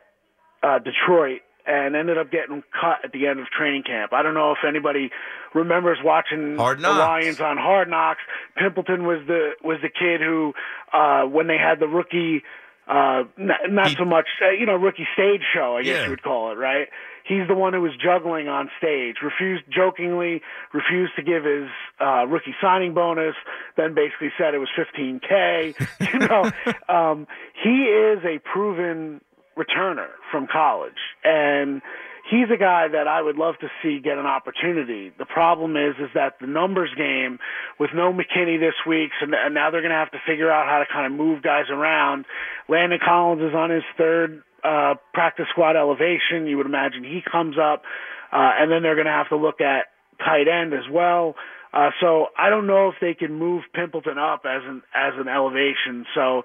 uh, 0.64 0.80
Detroit 0.80 1.42
and 1.68 1.96
ended 1.96 2.18
up 2.18 2.32
getting 2.32 2.64
cut 2.80 3.04
at 3.04 3.12
the 3.12 3.28
end 3.28 3.40
of 3.40 3.46
training 3.48 3.84
camp. 3.84 4.14
I 4.14 4.24
don't 4.24 4.34
know 4.34 4.52
if 4.52 4.60
anybody 4.68 5.12
remembers 5.54 6.00
watching 6.04 6.56
the 6.56 6.62
Lions 7.00 7.40
on 7.40 7.58
Hard 7.58 7.90
Knocks. 7.90 8.22
Pimpleton 8.58 9.04
was 9.04 9.26
the 9.28 9.52
was 9.64 9.78
the 9.82 9.90
kid 9.90 10.22
who, 10.22 10.54
uh, 10.94 11.24
when 11.24 11.48
they 11.48 11.58
had 11.58 11.80
the 11.80 11.88
rookie 11.88 12.42
Uh, 12.88 13.24
not, 13.38 13.60
not 13.70 13.88
He- 13.90 13.96
so 13.96 14.04
much, 14.06 14.28
uh, 14.42 14.50
you 14.50 14.66
know, 14.66 14.76
rookie 14.76 15.08
stage 15.14 15.42
show, 15.54 15.78
I 15.78 15.84
guess 15.84 15.98
Yeah. 16.00 16.04
you 16.06 16.10
would 16.10 16.24
call 16.24 16.52
it, 16.52 16.56
right? 16.56 16.90
He's 17.32 17.48
the 17.48 17.56
one 17.56 17.72
who 17.72 17.80
was 17.80 17.94
juggling 17.96 18.50
on 18.50 18.70
stage, 18.78 19.16
refused 19.24 19.64
jokingly, 19.70 20.42
refused 20.74 21.14
to 21.16 21.24
give 21.24 21.46
his 21.46 21.70
uh, 21.98 22.26
rookie 22.28 22.54
signing 22.62 22.94
bonus, 22.94 23.36
then 23.78 23.94
basically 23.96 24.34
said 24.38 24.54
it 24.54 24.58
was 24.58 24.68
15k. 24.78 25.74
you 26.14 26.20
know, 26.20 26.52
um, 26.94 27.28
he 27.64 27.86
is 27.86 28.20
a 28.26 28.40
proven 28.40 29.22
returner 29.58 30.10
from 30.30 30.46
college, 30.52 31.00
and 31.24 31.82
he's 32.30 32.50
a 32.54 32.58
guy 32.58 32.90
that 32.90 33.08
I 33.08 33.22
would 33.22 33.38
love 33.38 33.56
to 33.62 33.70
see 33.82 34.02
get 34.04 34.18
an 34.18 34.26
opportunity. 34.26 35.14
The 35.18 35.26
problem 35.26 35.78
is, 35.78 35.96
is 36.02 36.10
that 36.14 36.36
the 36.42 36.48
numbers 36.48 36.90
game 36.98 37.40
with 37.80 37.92
no 37.96 38.12
McKinney 38.12 38.60
this 38.60 38.76
week, 38.86 39.12
so 39.22 39.28
and 39.34 39.54
now 39.54 39.72
they're 39.72 39.80
going 39.80 39.92
to 39.92 40.04
have 40.04 40.12
to 40.12 40.22
figure 40.28 40.52
out 40.52 40.68
how 40.68 40.80
to 40.80 40.86
kind 40.92 41.06
of 41.06 41.18
move 41.18 41.44
guys 41.44 41.70
around. 41.72 42.26
Landon 42.68 43.00
Collins 43.02 43.42
is 43.42 43.56
on 43.56 43.70
his 43.70 43.84
third 43.98 44.44
uh, 44.64 44.96
practice 45.14 45.46
squad 45.52 45.76
elevation. 45.76 46.48
You 46.48 46.58
would 46.58 46.66
imagine 46.66 47.04
he 47.04 47.22
comes 47.30 47.58
up, 47.58 47.84
uh, 48.32 48.52
and 48.60 48.72
then 48.72 48.84
they're 48.84 48.96
going 48.96 49.08
to 49.08 49.12
have 49.12 49.30
to 49.30 49.38
look 49.38 49.62
at 49.62 49.88
tight 50.20 50.48
end 50.48 50.74
as 50.74 50.90
well. 50.92 51.36
Uh, 51.74 51.90
so 52.02 52.28
I 52.38 52.50
don't 52.50 52.68
know 52.68 52.90
if 52.90 52.96
they 53.00 53.14
can 53.14 53.34
move 53.34 53.64
Pimpleton 53.76 54.18
up 54.18 54.44
as 54.46 54.62
an 54.66 54.82
as 54.94 55.14
an 55.18 55.28
elevation. 55.28 56.06
So 56.14 56.44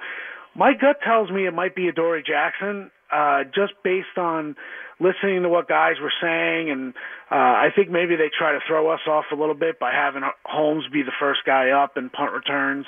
my 0.55 0.73
gut 0.73 0.99
tells 1.05 1.31
me 1.31 1.47
it 1.47 1.55
might 1.55 1.75
be 1.75 1.89
Adoree 1.89 2.23
Jackson, 2.23 2.91
uh, 3.13 3.45
just 3.45 3.75
based 3.83 4.17
on 4.17 4.57
listening 4.99 5.43
to 5.43 5.49
what 5.49 5.69
guys 5.69 5.97
were 6.01 6.13
saying, 6.23 6.71
and 6.71 6.95
uh, 7.31 7.35
I 7.35 7.69
think 7.75 7.91
maybe 7.91 8.17
they 8.17 8.31
try 8.37 8.53
to 8.53 8.61
throw 8.67 8.91
us 8.91 9.01
off 9.07 9.27
a 9.33 9.35
little 9.35 9.55
bit 9.55 9.79
by 9.79 9.93
having 9.93 10.23
Holmes 10.45 10.85
be 10.93 11.03
the 11.03 11.13
first 11.21 11.41
guy 11.45 11.71
up 11.71 11.97
in 11.97 12.09
punt 12.09 12.33
returns. 12.33 12.87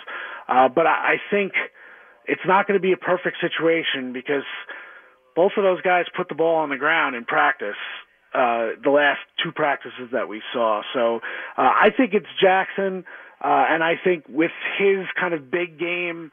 Uh, 0.48 0.68
but 0.68 0.86
I, 0.86 0.90
I 0.90 1.16
think 1.30 1.52
it's 2.24 2.46
not 2.46 2.66
going 2.66 2.78
to 2.78 2.82
be 2.82 2.92
a 2.92 2.96
perfect 2.96 3.36
situation 3.40 4.12
because 4.12 4.44
both 5.38 5.52
of 5.56 5.62
those 5.62 5.80
guys 5.82 6.04
put 6.16 6.28
the 6.28 6.34
ball 6.34 6.56
on 6.56 6.68
the 6.68 6.76
ground 6.76 7.14
in 7.14 7.24
practice. 7.24 7.78
Uh, 8.34 8.74
the 8.82 8.90
last 8.90 9.20
two 9.40 9.52
practices 9.52 10.08
that 10.10 10.28
we 10.28 10.42
saw. 10.52 10.82
So 10.92 11.20
uh, 11.56 11.60
I 11.62 11.90
think 11.96 12.12
it's 12.12 12.26
Jackson, 12.42 13.04
uh, 13.40 13.64
and 13.70 13.84
I 13.84 13.94
think 14.02 14.24
with 14.28 14.50
his 14.80 15.06
kind 15.18 15.34
of 15.34 15.48
big 15.48 15.78
game 15.78 16.32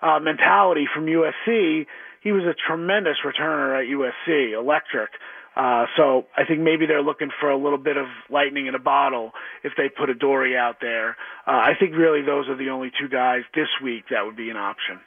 uh, 0.00 0.20
mentality 0.20 0.86
from 0.94 1.06
USC, 1.06 1.86
he 2.22 2.30
was 2.30 2.44
a 2.44 2.54
tremendous 2.54 3.16
returner 3.26 3.76
at 3.76 3.88
USC, 3.90 4.56
electric. 4.56 5.10
Uh, 5.56 5.86
so 5.96 6.26
I 6.36 6.44
think 6.44 6.60
maybe 6.60 6.86
they're 6.86 7.02
looking 7.02 7.30
for 7.40 7.50
a 7.50 7.58
little 7.58 7.78
bit 7.78 7.96
of 7.96 8.06
lightning 8.30 8.68
in 8.68 8.76
a 8.76 8.78
bottle 8.78 9.32
if 9.64 9.72
they 9.76 9.88
put 9.88 10.10
Adoree 10.10 10.56
out 10.56 10.76
there. 10.80 11.16
Uh, 11.44 11.58
I 11.58 11.72
think 11.78 11.96
really 11.96 12.22
those 12.22 12.48
are 12.48 12.56
the 12.56 12.70
only 12.70 12.92
two 13.00 13.08
guys 13.08 13.42
this 13.52 13.68
week 13.82 14.04
that 14.10 14.24
would 14.24 14.36
be 14.36 14.48
an 14.50 14.56
option. 14.56 15.00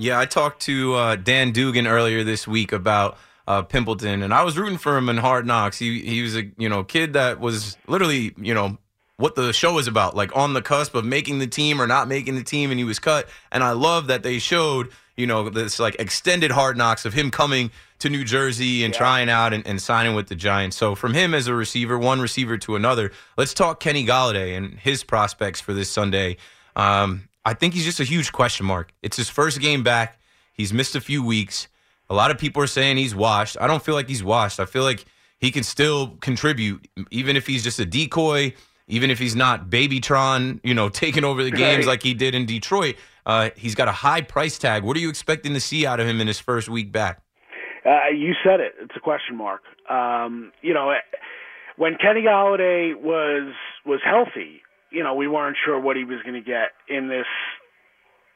Yeah, 0.00 0.20
I 0.20 0.26
talked 0.26 0.62
to 0.62 0.94
uh, 0.94 1.16
Dan 1.16 1.50
Duggan 1.50 1.88
earlier 1.88 2.22
this 2.22 2.46
week 2.46 2.70
about 2.70 3.18
uh, 3.48 3.64
Pimpleton, 3.64 4.22
and 4.22 4.32
I 4.32 4.44
was 4.44 4.56
rooting 4.56 4.78
for 4.78 4.96
him 4.96 5.08
in 5.08 5.16
Hard 5.16 5.44
Knocks. 5.44 5.76
He 5.76 6.00
he 6.02 6.22
was 6.22 6.36
a 6.36 6.44
you 6.56 6.68
know 6.68 6.84
kid 6.84 7.14
that 7.14 7.40
was 7.40 7.76
literally 7.88 8.32
you 8.36 8.54
know 8.54 8.78
what 9.16 9.34
the 9.34 9.52
show 9.52 9.76
is 9.78 9.88
about, 9.88 10.14
like 10.14 10.34
on 10.36 10.52
the 10.52 10.62
cusp 10.62 10.94
of 10.94 11.04
making 11.04 11.40
the 11.40 11.48
team 11.48 11.82
or 11.82 11.88
not 11.88 12.06
making 12.06 12.36
the 12.36 12.44
team, 12.44 12.70
and 12.70 12.78
he 12.78 12.84
was 12.84 13.00
cut. 13.00 13.28
And 13.50 13.64
I 13.64 13.72
love 13.72 14.06
that 14.06 14.22
they 14.22 14.38
showed 14.38 14.90
you 15.16 15.26
know 15.26 15.50
this 15.50 15.80
like 15.80 15.96
extended 15.98 16.52
Hard 16.52 16.76
Knocks 16.76 17.04
of 17.04 17.12
him 17.12 17.32
coming 17.32 17.72
to 17.98 18.08
New 18.08 18.22
Jersey 18.22 18.84
and 18.84 18.94
trying 18.94 19.28
out 19.28 19.52
and, 19.52 19.66
and 19.66 19.82
signing 19.82 20.14
with 20.14 20.28
the 20.28 20.36
Giants. 20.36 20.76
So 20.76 20.94
from 20.94 21.12
him 21.12 21.34
as 21.34 21.48
a 21.48 21.54
receiver, 21.54 21.98
one 21.98 22.20
receiver 22.20 22.56
to 22.58 22.76
another, 22.76 23.10
let's 23.36 23.52
talk 23.52 23.80
Kenny 23.80 24.06
Golladay 24.06 24.56
and 24.56 24.78
his 24.78 25.02
prospects 25.02 25.60
for 25.60 25.74
this 25.74 25.90
Sunday. 25.90 26.36
Um, 26.76 27.28
I 27.48 27.54
think 27.54 27.72
he's 27.74 27.84
just 27.84 27.98
a 28.00 28.04
huge 28.04 28.30
question 28.32 28.66
mark. 28.66 28.92
It's 29.02 29.16
his 29.16 29.28
first 29.30 29.60
game 29.60 29.82
back. 29.82 30.18
He's 30.52 30.72
missed 30.72 30.94
a 30.94 31.00
few 31.00 31.24
weeks. 31.24 31.68
A 32.10 32.14
lot 32.14 32.30
of 32.30 32.38
people 32.38 32.62
are 32.62 32.66
saying 32.66 32.96
he's 32.98 33.14
washed. 33.14 33.56
I 33.60 33.66
don't 33.66 33.82
feel 33.82 33.94
like 33.94 34.08
he's 34.08 34.22
washed. 34.22 34.60
I 34.60 34.66
feel 34.66 34.82
like 34.82 35.04
he 35.38 35.50
can 35.50 35.62
still 35.62 36.16
contribute, 36.20 36.86
even 37.10 37.36
if 37.36 37.46
he's 37.46 37.62
just 37.64 37.78
a 37.78 37.86
decoy, 37.86 38.54
even 38.86 39.10
if 39.10 39.18
he's 39.18 39.34
not 39.36 39.70
Babytron, 39.70 40.60
you 40.62 40.74
know, 40.74 40.88
taking 41.04 41.24
over 41.24 41.42
the 41.42 41.50
games 41.50 41.86
Right. 41.86 41.92
like 41.92 42.02
he 42.02 42.12
did 42.14 42.34
in 42.34 42.44
Detroit. 42.44 42.96
Uh, 43.24 43.50
he's 43.56 43.74
got 43.74 43.88
a 43.88 43.92
high 43.92 44.20
price 44.20 44.58
tag. 44.58 44.82
What 44.84 44.96
are 44.96 45.00
you 45.00 45.08
expecting 45.08 45.54
to 45.54 45.60
see 45.60 45.86
out 45.86 46.00
of 46.00 46.06
him 46.06 46.20
in 46.20 46.26
his 46.26 46.38
first 46.38 46.68
week 46.68 46.92
back? 46.92 47.22
Uh, 47.86 48.08
you 48.14 48.34
said 48.44 48.60
it. 48.60 48.72
It's 48.80 48.94
a 48.96 49.00
question 49.00 49.36
mark. 49.36 49.62
Um, 49.88 50.52
you 50.60 50.74
know, 50.74 50.92
when 51.76 51.96
Kenny 51.96 52.22
Golladay 52.22 52.94
was 52.94 53.54
was 53.86 54.00
healthy, 54.04 54.60
you 54.90 55.02
know, 55.02 55.14
we 55.14 55.28
weren't 55.28 55.56
sure 55.64 55.78
what 55.78 55.96
he 55.96 56.04
was 56.04 56.20
going 56.22 56.34
to 56.34 56.46
get 56.46 56.72
in 56.88 57.08
this, 57.08 57.26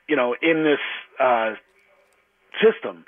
you 0.09 0.17
know, 0.17 0.35
in 0.41 0.65
this 0.65 0.81
uh, 1.21 1.55
system, 2.63 3.05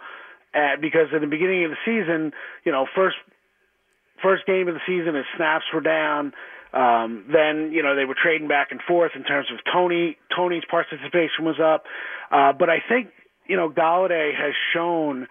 uh, 0.55 0.77
because 0.81 1.09
at 1.15 1.21
the 1.21 1.27
beginning 1.27 1.65
of 1.65 1.71
the 1.71 1.83
season, 1.85 2.33
you 2.65 2.73
know, 2.73 2.87
first 2.95 3.17
first 4.23 4.47
game 4.47 4.69
of 4.69 4.75
the 4.75 4.81
season, 4.87 5.15
his 5.15 5.27
snaps 5.37 5.65
were 5.73 5.81
down. 5.81 6.33
Um, 6.73 7.27
then 7.33 7.71
you 7.71 7.83
know 7.85 7.95
they 7.95 8.05
were 8.05 8.17
trading 8.21 8.49
back 8.49 8.69
and 8.73 8.81
forth 8.83 9.13
in 9.15 9.23
terms 9.23 9.47
of 9.53 9.61
Toney. 9.73 10.17
Toney's 10.35 10.65
participation 10.69 11.45
was 11.45 11.61
up, 11.63 11.85
uh, 12.33 12.53
but 12.53 12.69
I 12.69 12.79
think 12.89 13.11
you 13.47 13.57
know 13.57 13.71
Golladay 13.71 14.35
has 14.35 14.55
shown, 14.73 15.29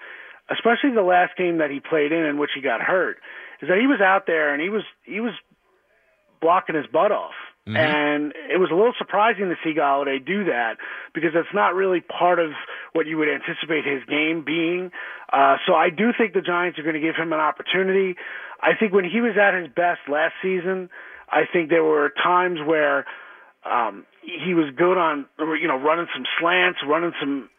especially 0.50 0.96
the 0.96 1.02
last 1.02 1.36
game 1.38 1.58
that 1.58 1.70
he 1.70 1.82
played 1.82 2.14
in, 2.14 2.24
in 2.24 2.38
which 2.38 2.52
he 2.56 2.62
got 2.62 2.80
hurt, 2.80 3.18
is 3.62 3.68
that 3.68 3.78
he 3.78 3.88
was 3.88 4.00
out 4.00 4.24
there 4.26 4.54
and 4.54 4.62
he 4.62 4.70
was 4.70 4.84
he 5.04 5.20
was 5.20 5.34
blocking 6.40 6.76
his 6.76 6.88
butt 6.88 7.12
off. 7.12 7.36
And 7.78 8.34
it 8.52 8.60
was 8.60 8.70
a 8.72 8.76
little 8.76 8.94
surprising 8.98 9.48
to 9.50 9.56
see 9.64 9.74
Golladay 9.74 10.24
do 10.26 10.46
that 10.46 10.78
because 11.14 11.32
it's 11.34 11.54
not 11.54 11.76
really 11.76 12.02
part 12.02 12.40
of 12.40 12.52
what 12.92 13.08
you 13.08 13.18
would 13.18 13.30
anticipate 13.30 13.86
his 13.86 14.04
game 14.10 14.44
being. 14.46 14.92
Uh, 15.32 15.56
so 15.66 15.74
I 15.74 15.90
do 15.90 16.12
think 16.18 16.34
the 16.34 16.42
Giants 16.42 16.78
are 16.78 16.84
going 16.84 16.96
to 16.96 17.02
give 17.02 17.16
him 17.16 17.32
an 17.32 17.40
opportunity. 17.40 18.16
I 18.62 18.76
think 18.78 18.94
when 18.94 19.06
he 19.06 19.22
was 19.22 19.36
at 19.40 19.58
his 19.58 19.68
best 19.74 20.02
last 20.10 20.34
season, 20.42 20.90
I 21.32 21.44
think 21.52 21.70
there 21.70 21.84
were 21.84 22.12
times 22.22 22.60
where 22.66 23.06
um, 23.64 24.06
he 24.22 24.54
was 24.54 24.74
good 24.76 24.98
on, 24.98 25.26
you 25.40 25.68
know, 25.68 25.78
running 25.78 26.08
some 26.14 26.26
slants, 26.40 26.80
running 26.86 27.14
some 27.20 27.50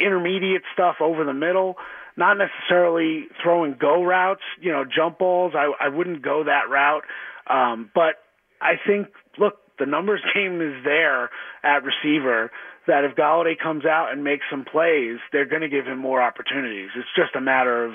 intermediate 0.00 0.62
stuff 0.72 0.96
over 1.00 1.24
the 1.24 1.34
middle, 1.34 1.76
not 2.16 2.38
necessarily 2.38 3.26
throwing 3.42 3.76
go 3.78 4.04
routes, 4.04 4.42
you 4.60 4.70
know, 4.70 4.84
jump 4.84 5.18
balls. 5.18 5.52
I, 5.56 5.72
I 5.80 5.88
wouldn't 5.88 6.22
go 6.22 6.44
that 6.44 6.70
route. 6.70 7.02
Um, 7.48 7.90
but 7.94 8.21
I 8.62 8.74
think, 8.86 9.08
look, 9.38 9.58
the 9.78 9.86
numbers 9.86 10.20
game 10.34 10.60
is 10.60 10.84
there 10.84 11.30
at 11.62 11.82
receiver 11.84 12.50
that 12.86 13.04
if 13.04 13.16
Golladay 13.16 13.58
comes 13.58 13.84
out 13.84 14.12
and 14.12 14.24
makes 14.24 14.44
some 14.50 14.64
plays, 14.64 15.18
they're 15.32 15.46
going 15.46 15.62
to 15.62 15.68
give 15.68 15.86
him 15.86 15.98
more 15.98 16.20
opportunities. 16.20 16.90
It's 16.96 17.08
just 17.14 17.36
a 17.36 17.40
matter 17.40 17.84
of 17.84 17.92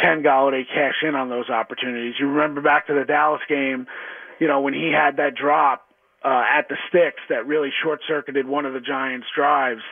can 0.00 0.22
Golladay 0.22 0.66
cash 0.66 0.94
in 1.06 1.14
on 1.14 1.28
those 1.28 1.50
opportunities. 1.50 2.14
You 2.18 2.28
remember 2.28 2.60
back 2.60 2.86
to 2.88 2.94
the 2.94 3.04
Dallas 3.04 3.42
game, 3.48 3.86
you 4.40 4.48
know, 4.48 4.60
when 4.60 4.74
he 4.74 4.92
had 4.92 5.18
that 5.18 5.34
drop 5.34 5.86
uh, 6.24 6.42
at 6.58 6.68
the 6.68 6.76
sticks 6.88 7.20
that 7.28 7.46
really 7.46 7.70
short 7.82 8.00
circuited 8.08 8.46
one 8.46 8.64
of 8.64 8.72
the 8.72 8.80
Giants' 8.80 9.26
drives. 9.36 9.82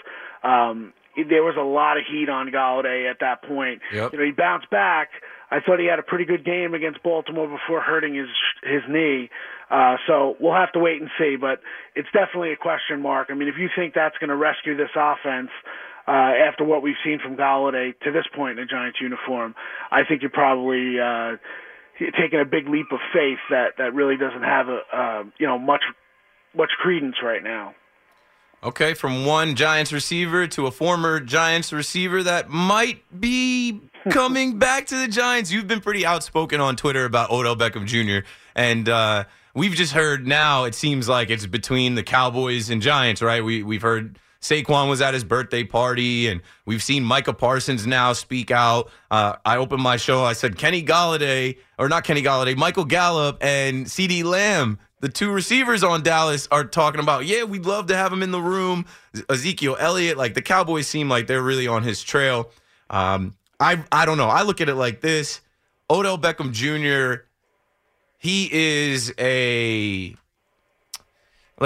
Um, 0.42 0.92
there 1.14 1.45
was 1.45 1.57
a 1.59 1.62
lot 1.62 1.99
of 1.99 2.04
heat 2.11 2.31
on 2.31 2.49
Golladay 2.49 3.11
at 3.11 3.19
that 3.21 3.42
point. 3.42 3.83
Yep. 3.92 4.12
You 4.12 4.19
know, 4.19 4.25
he 4.25 4.33
bounced 4.33 4.71
back. 4.71 5.11
I 5.52 5.61
thought 5.61 5.78
he 5.78 5.85
had 5.87 5.99
a 5.99 6.02
pretty 6.02 6.25
good 6.25 6.47
game 6.47 6.73
against 6.73 7.02
Baltimore 7.02 7.47
before 7.47 7.82
hurting 7.82 8.14
his 8.14 8.32
his 8.64 8.80
knee. 8.88 9.28
Uh, 9.71 9.97
so 10.06 10.35
we'll 10.40 10.54
have 10.54 10.73
to 10.73 10.78
wait 10.78 11.00
and 11.00 11.11
see, 11.18 11.37
but 11.37 11.61
it's 11.94 12.09
definitely 12.12 12.52
a 12.52 12.56
question 12.56 13.02
mark. 13.02 13.28
I 13.30 13.35
mean, 13.35 13.49
if 13.49 13.56
you 13.59 13.68
think 13.76 13.92
that's 13.94 14.16
going 14.16 14.30
to 14.30 14.37
rescue 14.37 14.76
this 14.76 14.92
offense 14.97 15.50
uh, 16.09 16.32
after 16.49 16.64
what 16.64 16.82
we've 16.82 17.00
seen 17.04 17.21
from 17.23 17.37
Golladay 17.37 17.92
to 18.00 18.12
this 18.12 18.25
point 18.35 18.59
in 18.59 18.64
a 18.64 18.66
Giants 18.66 18.99
uniform, 19.00 19.54
I 19.90 20.04
think 20.09 20.23
you're 20.23 20.30
probably 20.30 20.97
uh, 20.99 21.37
taking 22.16 22.40
a 22.40 22.49
big 22.49 22.68
leap 22.68 22.87
of 22.90 23.00
faith 23.12 23.40
that 23.50 23.76
that 23.76 23.92
really 23.92 24.16
doesn't 24.16 24.42
have 24.42 24.68
a 24.68 24.80
uh, 24.92 25.23
you 25.38 25.47
know 25.47 25.59
much 25.59 25.82
much 26.56 26.71
credence 26.80 27.16
right 27.23 27.42
now. 27.42 27.75
Okay, 28.64 28.95
from 28.95 29.26
one 29.26 29.57
Giants 29.57 29.92
receiver 29.92 30.47
to 30.47 30.69
a 30.69 30.71
former 30.71 31.19
Giants 31.19 31.73
receiver 31.73 32.23
that 32.23 32.49
might 32.49 33.02
be 33.19 33.81
coming 34.09 34.57
back 34.61 34.87
to 34.87 34.97
the 34.97 35.09
Giants. 35.09 35.50
You've 35.50 35.66
been 35.66 35.81
pretty 35.81 36.07
outspoken 36.07 36.61
on 36.61 36.76
Twitter 36.76 37.04
about 37.04 37.31
Odell 37.31 37.57
Beckham 37.57 37.87
Jr. 37.87 38.25
and 38.54 38.88
uh, 38.88 39.25
we've 39.52 39.75
just 39.75 39.95
heard 39.95 40.28
now. 40.28 40.62
It 40.62 40.76
seems 40.76 41.09
like 41.09 41.28
it's 41.28 41.45
between 41.45 41.97
the 41.97 42.04
Cowboys 42.04 42.71
and 42.71 42.81
Giants, 42.81 43.21
right? 43.21 43.42
We 43.45 43.64
we've 43.64 43.83
heard 43.83 44.16
Saquon 44.40 44.88
was 44.88 45.00
at 45.00 45.12
his 45.12 45.25
birthday 45.25 45.64
party, 45.64 46.28
and 46.28 46.40
we've 46.64 46.85
seen 46.85 47.02
Micah 47.02 47.33
Parsons 47.33 47.85
now 47.85 48.12
speak 48.12 48.52
out. 48.52 48.92
Uh, 49.11 49.35
I 49.45 49.57
opened 49.57 49.83
my 49.83 49.97
show. 49.97 50.23
I 50.23 50.35
said 50.35 50.57
Kenny 50.57 50.85
Golladay, 50.85 51.59
or 51.81 51.88
not 51.88 52.04
Kenny 52.04 52.23
Golladay, 52.23 52.57
Michael 52.57 52.85
Gallup 52.85 53.38
and 53.40 53.87
CeeDee 53.87 54.23
Lamb 54.23 54.78
the 55.02 55.09
two 55.09 55.32
receivers 55.32 55.82
on 55.82 56.04
Dallas 56.04 56.47
are 56.52 56.62
talking 56.62 57.00
about, 57.00 57.26
yeah, 57.26 57.42
we'd 57.42 57.66
love 57.66 57.88
to 57.88 57.97
have 57.97 58.12
him 58.12 58.23
in 58.23 58.30
the 58.30 58.40
room. 58.40 58.87
Ezekiel 59.28 59.76
Elliott, 59.78 60.16
like 60.16 60.35
the 60.35 60.40
Cowboys 60.40 60.87
seem 60.87 61.09
like 61.09 61.26
they're 61.26 61.42
really 61.42 61.66
on 61.66 61.82
his 61.82 62.02
trail. 62.04 62.50
Um, 62.88 63.35
I 63.59 63.82
I 63.90 64.06
don't 64.06 64.16
know. 64.16 64.28
I 64.28 64.42
look 64.42 64.61
at 64.61 64.68
it 64.68 64.76
like 64.76 65.00
this: 65.00 65.40
Odell 65.90 66.18
Beckham 66.18 66.52
Jr. 66.52 67.25
He 68.18 68.49
is 68.52 69.12
a 69.18 70.14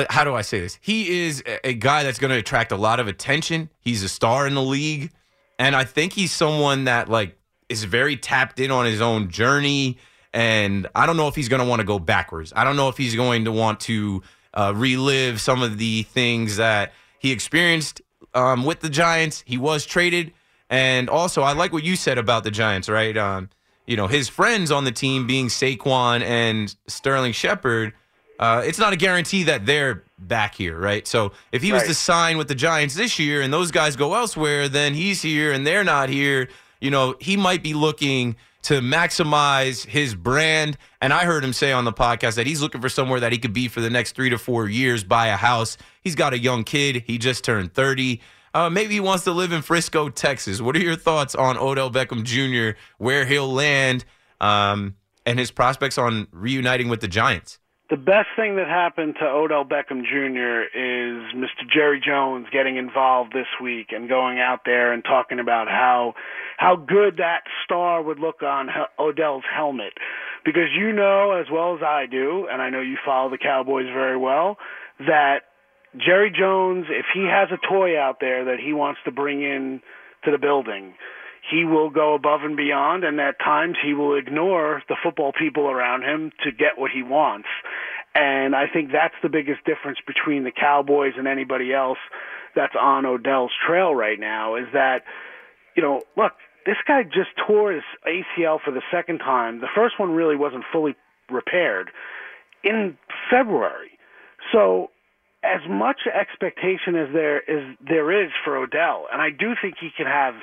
how 0.08 0.24
do 0.24 0.34
I 0.34 0.42
say 0.42 0.60
this? 0.60 0.78
He 0.80 1.26
is 1.26 1.42
a- 1.64 1.74
guy 1.74 2.02
that's 2.02 2.18
going 2.18 2.30
to 2.30 2.38
attract 2.38 2.72
a 2.72 2.76
lot 2.76 3.00
of 3.00 3.08
attention. 3.08 3.70
He's 3.80 4.02
a 4.02 4.08
star 4.08 4.46
in 4.46 4.54
the 4.54 4.62
league. 4.62 5.10
and 5.58 5.76
I 5.76 5.84
think 5.84 6.14
he's 6.14 6.32
someone 6.32 6.84
that 6.84 7.08
like 7.10 7.38
is 7.68 7.84
very 7.84 8.16
tapped 8.16 8.60
in 8.60 8.70
on 8.70 8.86
his 8.86 9.00
own 9.02 9.28
journey. 9.30 9.98
And 10.36 10.86
I 10.94 11.06
don't 11.06 11.16
know 11.16 11.28
if 11.28 11.34
he's 11.34 11.48
going 11.48 11.62
to 11.62 11.66
want 11.66 11.80
to 11.80 11.86
go 11.86 11.98
backwards. 11.98 12.52
I 12.54 12.62
don't 12.64 12.76
know 12.76 12.90
if 12.90 12.98
he's 12.98 13.16
going 13.16 13.46
to 13.46 13.52
want 13.52 13.80
to 13.80 14.22
uh, 14.52 14.74
relive 14.76 15.40
some 15.40 15.62
of 15.62 15.78
the 15.78 16.02
things 16.02 16.58
that 16.58 16.92
he 17.18 17.32
experienced 17.32 18.02
um, 18.34 18.66
with 18.66 18.80
the 18.80 18.90
Giants. 18.90 19.42
He 19.46 19.56
was 19.56 19.86
traded, 19.86 20.34
and 20.68 21.08
also 21.08 21.40
I 21.40 21.54
like 21.54 21.72
what 21.72 21.84
you 21.84 21.96
said 21.96 22.18
about 22.18 22.44
the 22.44 22.50
Giants, 22.50 22.90
right? 22.90 23.16
Um, 23.16 23.48
you 23.86 23.96
know, 23.96 24.08
his 24.08 24.28
friends 24.28 24.70
on 24.70 24.84
the 24.84 24.92
team 24.92 25.26
being 25.26 25.46
Saquon 25.46 26.20
and 26.20 26.76
Sterling 26.86 27.32
Shepard. 27.32 27.94
Uh, 28.38 28.62
it's 28.62 28.78
not 28.78 28.92
a 28.92 28.96
guarantee 28.96 29.44
that 29.44 29.64
they're 29.64 30.04
back 30.18 30.54
here, 30.54 30.78
right? 30.78 31.08
So 31.08 31.32
if 31.50 31.62
he 31.62 31.72
was 31.72 31.84
to 31.84 31.94
sign 31.94 32.36
with 32.36 32.48
the 32.48 32.54
Giants 32.54 32.94
this 32.94 33.18
year 33.18 33.40
and 33.40 33.50
those 33.50 33.70
guys 33.70 33.96
go 33.96 34.12
elsewhere, 34.12 34.68
then 34.68 34.92
he's 34.92 35.22
here 35.22 35.50
and 35.50 35.66
they're 35.66 35.84
not 35.84 36.10
here. 36.10 36.50
You 36.78 36.90
know, 36.90 37.14
he 37.20 37.38
might 37.38 37.62
be 37.62 37.72
looking 37.72 38.36
to 38.66 38.80
maximize 38.80 39.86
his 39.86 40.16
brand. 40.16 40.76
And 41.00 41.12
I 41.12 41.24
heard 41.24 41.44
him 41.44 41.52
say 41.52 41.70
on 41.70 41.84
the 41.84 41.92
podcast 41.92 42.34
that 42.34 42.48
he's 42.48 42.60
looking 42.60 42.80
for 42.80 42.88
somewhere 42.88 43.20
that 43.20 43.30
he 43.30 43.38
could 43.38 43.52
be 43.52 43.68
for 43.68 43.80
the 43.80 43.90
next 43.90 44.16
three 44.16 44.28
to 44.30 44.38
four 44.38 44.68
years, 44.68 45.04
buy 45.04 45.28
a 45.28 45.36
house. 45.36 45.76
He's 46.02 46.16
got 46.16 46.32
a 46.32 46.38
young 46.38 46.64
kid. 46.64 47.04
He 47.06 47.16
just 47.16 47.44
turned 47.44 47.74
30. 47.74 48.20
Uh, 48.54 48.68
maybe 48.68 48.94
he 48.94 48.98
wants 48.98 49.22
to 49.22 49.30
live 49.30 49.52
in 49.52 49.62
Frisco, 49.62 50.08
Texas. 50.08 50.60
What 50.60 50.74
are 50.74 50.80
your 50.80 50.96
thoughts 50.96 51.36
on 51.36 51.56
Odell 51.56 51.92
Beckham 51.92 52.24
Jr., 52.24 52.76
where 52.98 53.24
he'll 53.24 53.52
land, 53.52 54.04
um, 54.40 54.96
and 55.24 55.38
his 55.38 55.52
prospects 55.52 55.96
on 55.96 56.26
reuniting 56.32 56.88
with 56.88 57.00
the 57.00 57.08
Giants? 57.08 57.60
The 57.88 57.96
best 57.96 58.26
thing 58.34 58.56
that 58.56 58.66
happened 58.66 59.14
to 59.20 59.24
Odell 59.24 59.64
Beckham 59.64 60.02
Jr. 60.02 60.66
is 60.76 61.22
Mr. 61.36 61.62
Jerry 61.72 62.02
Jones 62.04 62.48
getting 62.52 62.78
involved 62.78 63.32
this 63.32 63.46
week 63.62 63.92
and 63.92 64.08
going 64.08 64.40
out 64.40 64.62
there 64.64 64.92
and 64.92 65.04
talking 65.04 65.38
about 65.38 65.68
how 65.68 66.14
how 66.56 66.74
good 66.74 67.18
that 67.18 67.42
star 67.64 68.02
would 68.02 68.18
look 68.18 68.42
on 68.42 68.70
Odell's 68.98 69.44
helmet. 69.54 69.92
Because 70.44 70.74
you 70.76 70.92
know 70.92 71.32
as 71.40 71.46
well 71.52 71.76
as 71.76 71.82
I 71.82 72.06
do, 72.10 72.48
and 72.50 72.60
I 72.60 72.70
know 72.70 72.80
you 72.80 72.96
follow 73.04 73.30
the 73.30 73.38
Cowboys 73.38 73.86
very 73.86 74.16
well, 74.16 74.58
that 74.98 75.42
Jerry 75.96 76.32
Jones, 76.36 76.86
if 76.90 77.06
he 77.14 77.28
has 77.30 77.50
a 77.52 77.68
toy 77.68 77.96
out 77.96 78.16
there 78.20 78.46
that 78.46 78.58
he 78.58 78.72
wants 78.72 78.98
to 79.04 79.12
bring 79.12 79.42
in 79.42 79.80
to 80.24 80.32
the 80.32 80.38
building, 80.38 80.94
he 81.50 81.64
will 81.64 81.90
go 81.90 82.14
above 82.14 82.40
and 82.42 82.56
beyond, 82.56 83.04
and 83.04 83.20
at 83.20 83.38
times 83.38 83.76
he 83.84 83.94
will 83.94 84.16
ignore 84.16 84.82
the 84.88 84.96
football 85.02 85.32
people 85.32 85.68
around 85.68 86.02
him 86.02 86.32
to 86.44 86.50
get 86.50 86.76
what 86.76 86.90
he 86.90 87.02
wants. 87.02 87.48
And 88.14 88.56
I 88.56 88.64
think 88.72 88.90
that's 88.92 89.14
the 89.22 89.28
biggest 89.28 89.64
difference 89.64 89.98
between 90.06 90.44
the 90.44 90.50
Cowboys 90.50 91.12
and 91.18 91.28
anybody 91.28 91.72
else 91.72 91.98
that's 92.54 92.74
on 92.80 93.04
Odell's 93.04 93.52
trail 93.66 93.94
right 93.94 94.18
now 94.18 94.56
is 94.56 94.66
that, 94.72 95.02
you 95.76 95.82
know, 95.82 96.00
look, 96.16 96.32
this 96.64 96.76
guy 96.88 97.02
just 97.02 97.30
tore 97.46 97.72
his 97.72 97.84
ACL 98.06 98.58
for 98.64 98.72
the 98.72 98.82
second 98.90 99.18
time. 99.18 99.60
The 99.60 99.68
first 99.74 100.00
one 100.00 100.12
really 100.12 100.36
wasn't 100.36 100.64
fully 100.72 100.96
repaired 101.30 101.90
in 102.64 102.96
February. 103.30 103.90
So 104.52 104.90
as 105.44 105.60
much 105.68 106.00
expectation 106.08 106.96
as 106.96 107.12
there 107.12 107.38
is 107.38 107.76
there 107.86 108.24
is 108.24 108.30
for 108.44 108.56
Odell, 108.56 109.06
and 109.12 109.22
I 109.22 109.30
do 109.30 109.54
think 109.60 109.76
he 109.80 109.90
can 109.96 110.06
have 110.06 110.34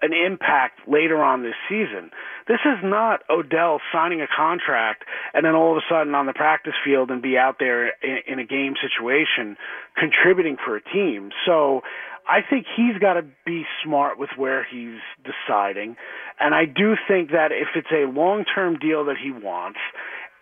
an 0.00 0.12
impact 0.12 0.80
later 0.86 1.22
on 1.22 1.42
this 1.42 1.58
season. 1.68 2.10
This 2.46 2.60
is 2.64 2.78
not 2.82 3.20
Odell 3.28 3.80
signing 3.92 4.20
a 4.20 4.28
contract 4.28 5.04
and 5.34 5.44
then 5.44 5.54
all 5.54 5.72
of 5.72 5.78
a 5.78 5.86
sudden 5.90 6.14
on 6.14 6.26
the 6.26 6.32
practice 6.32 6.74
field 6.84 7.10
and 7.10 7.20
be 7.20 7.36
out 7.36 7.56
there 7.58 7.88
in, 8.02 8.18
in 8.26 8.38
a 8.38 8.44
game 8.44 8.74
situation 8.80 9.56
contributing 9.96 10.56
for 10.64 10.76
a 10.76 10.82
team. 10.82 11.30
So 11.46 11.82
I 12.28 12.40
think 12.48 12.66
he's 12.76 12.98
got 13.00 13.14
to 13.14 13.24
be 13.44 13.64
smart 13.82 14.18
with 14.18 14.30
where 14.36 14.64
he's 14.64 15.00
deciding. 15.24 15.96
And 16.38 16.54
I 16.54 16.66
do 16.66 16.94
think 17.08 17.30
that 17.30 17.50
if 17.52 17.68
it's 17.74 17.90
a 17.90 18.06
long 18.10 18.44
term 18.44 18.78
deal 18.78 19.06
that 19.06 19.16
he 19.22 19.30
wants, 19.30 19.78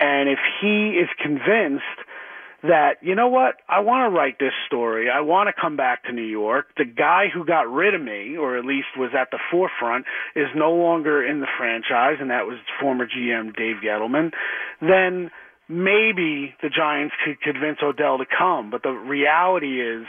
and 0.00 0.28
if 0.28 0.38
he 0.60 0.98
is 1.00 1.08
convinced 1.22 1.84
that, 2.62 2.96
you 3.02 3.14
know 3.14 3.28
what, 3.28 3.56
I 3.68 3.80
want 3.80 4.10
to 4.10 4.16
write 4.16 4.38
this 4.38 4.52
story. 4.66 5.08
I 5.10 5.20
want 5.20 5.48
to 5.48 5.60
come 5.60 5.76
back 5.76 6.04
to 6.04 6.12
New 6.12 6.22
York. 6.22 6.66
The 6.76 6.84
guy 6.84 7.26
who 7.32 7.44
got 7.44 7.70
rid 7.70 7.94
of 7.94 8.02
me, 8.02 8.36
or 8.36 8.56
at 8.58 8.64
least 8.64 8.88
was 8.96 9.10
at 9.18 9.30
the 9.30 9.38
forefront, 9.50 10.06
is 10.34 10.46
no 10.54 10.72
longer 10.72 11.24
in 11.24 11.40
the 11.40 11.46
franchise, 11.58 12.16
and 12.20 12.30
that 12.30 12.46
was 12.46 12.58
former 12.80 13.06
GM 13.06 13.54
Dave 13.56 13.76
Gettleman. 13.84 14.32
Then 14.80 15.30
maybe 15.68 16.54
the 16.62 16.70
Giants 16.70 17.14
could 17.24 17.40
convince 17.40 17.78
Odell 17.82 18.18
to 18.18 18.26
come. 18.26 18.70
But 18.70 18.82
the 18.82 18.90
reality 18.90 19.80
is, 19.80 20.06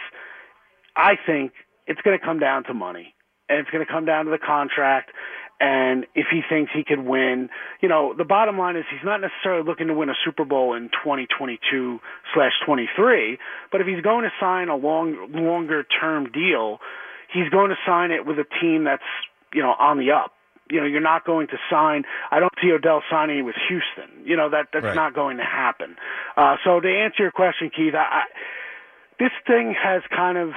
I 0.96 1.14
think 1.26 1.52
it's 1.86 2.02
going 2.02 2.18
to 2.18 2.26
come 2.26 2.40
down 2.40 2.64
to 2.66 2.74
money, 2.74 3.14
and 3.50 3.60
it's 3.60 3.70
going 3.70 3.86
to 3.86 3.92
come 3.92 4.06
down 4.06 4.26
to 4.26 4.32
the 4.32 4.40
contract. 4.40 5.12
And 5.60 6.06
if 6.14 6.28
he 6.32 6.42
thinks 6.48 6.72
he 6.74 6.84
could 6.84 7.00
win, 7.04 7.50
you 7.82 7.90
know, 7.90 8.14
the 8.16 8.24
bottom 8.24 8.58
line 8.60 8.76
is 8.76 8.86
he's 8.92 9.04
not 9.04 9.22
necessarily 9.22 9.64
looking 9.66 9.88
to 9.88 9.94
win 9.94 10.10
a 10.10 10.14
Super 10.24 10.46
Bowl 10.46 10.76
in 10.76 10.90
2022 11.04 12.00
slash 12.34 12.52
23. 12.66 13.38
But 13.72 13.82
if 13.82 13.88
he's 13.88 14.02
going 14.02 14.24
to 14.24 14.32
sign 14.40 14.70
a 14.70 14.76
long, 14.76 15.32
longer 15.34 15.84
term 15.84 16.32
deal, 16.32 16.78
he's 17.34 17.50
going 17.50 17.70
to 17.70 17.76
sign 17.88 18.12
it 18.12 18.26
with 18.26 18.38
a 18.38 18.46
team 18.62 18.84
that's, 18.84 19.02
you 19.54 19.64
know, 19.64 19.74
on 19.80 19.98
the 19.98 20.12
up. 20.12 20.34
You 20.70 20.82
know, 20.82 20.86
you're 20.86 21.02
not 21.02 21.26
going 21.26 21.48
to 21.48 21.58
sign. 21.72 22.04
I 22.30 22.40
don't 22.40 22.52
see 22.62 22.70
Odell 22.72 23.02
signing 23.10 23.46
with 23.46 23.56
Houston. 23.70 24.26
You 24.26 24.36
know 24.36 24.50
that 24.50 24.68
that's 24.74 24.84
Right. 24.84 24.96
not 24.96 25.16
going 25.16 25.38
to 25.38 25.44
happen. 25.44 25.96
Uh, 26.36 26.58
so 26.66 26.80
to 26.82 26.88
answer 26.88 27.24
your 27.24 27.32
question, 27.32 27.72
Keith, 27.76 27.96
I, 27.96 27.98
I, 27.98 28.24
this 29.18 29.32
thing 29.48 29.74
has 29.82 30.04
kind 30.14 30.38
of 30.38 30.50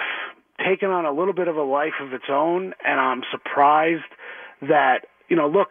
taken 0.67 0.91
on 0.91 1.07
a 1.07 1.13
little 1.13 1.33
bit 1.33 1.47
of 1.49 1.57
a 1.57 1.63
life 1.63 1.95
of 2.03 2.13
its 2.13 2.25
own, 2.29 2.75
and 2.85 3.01
I'm 3.01 3.23
surprised 3.31 4.03
that 4.63 5.07
you 5.29 5.37
know, 5.37 5.49
look, 5.49 5.69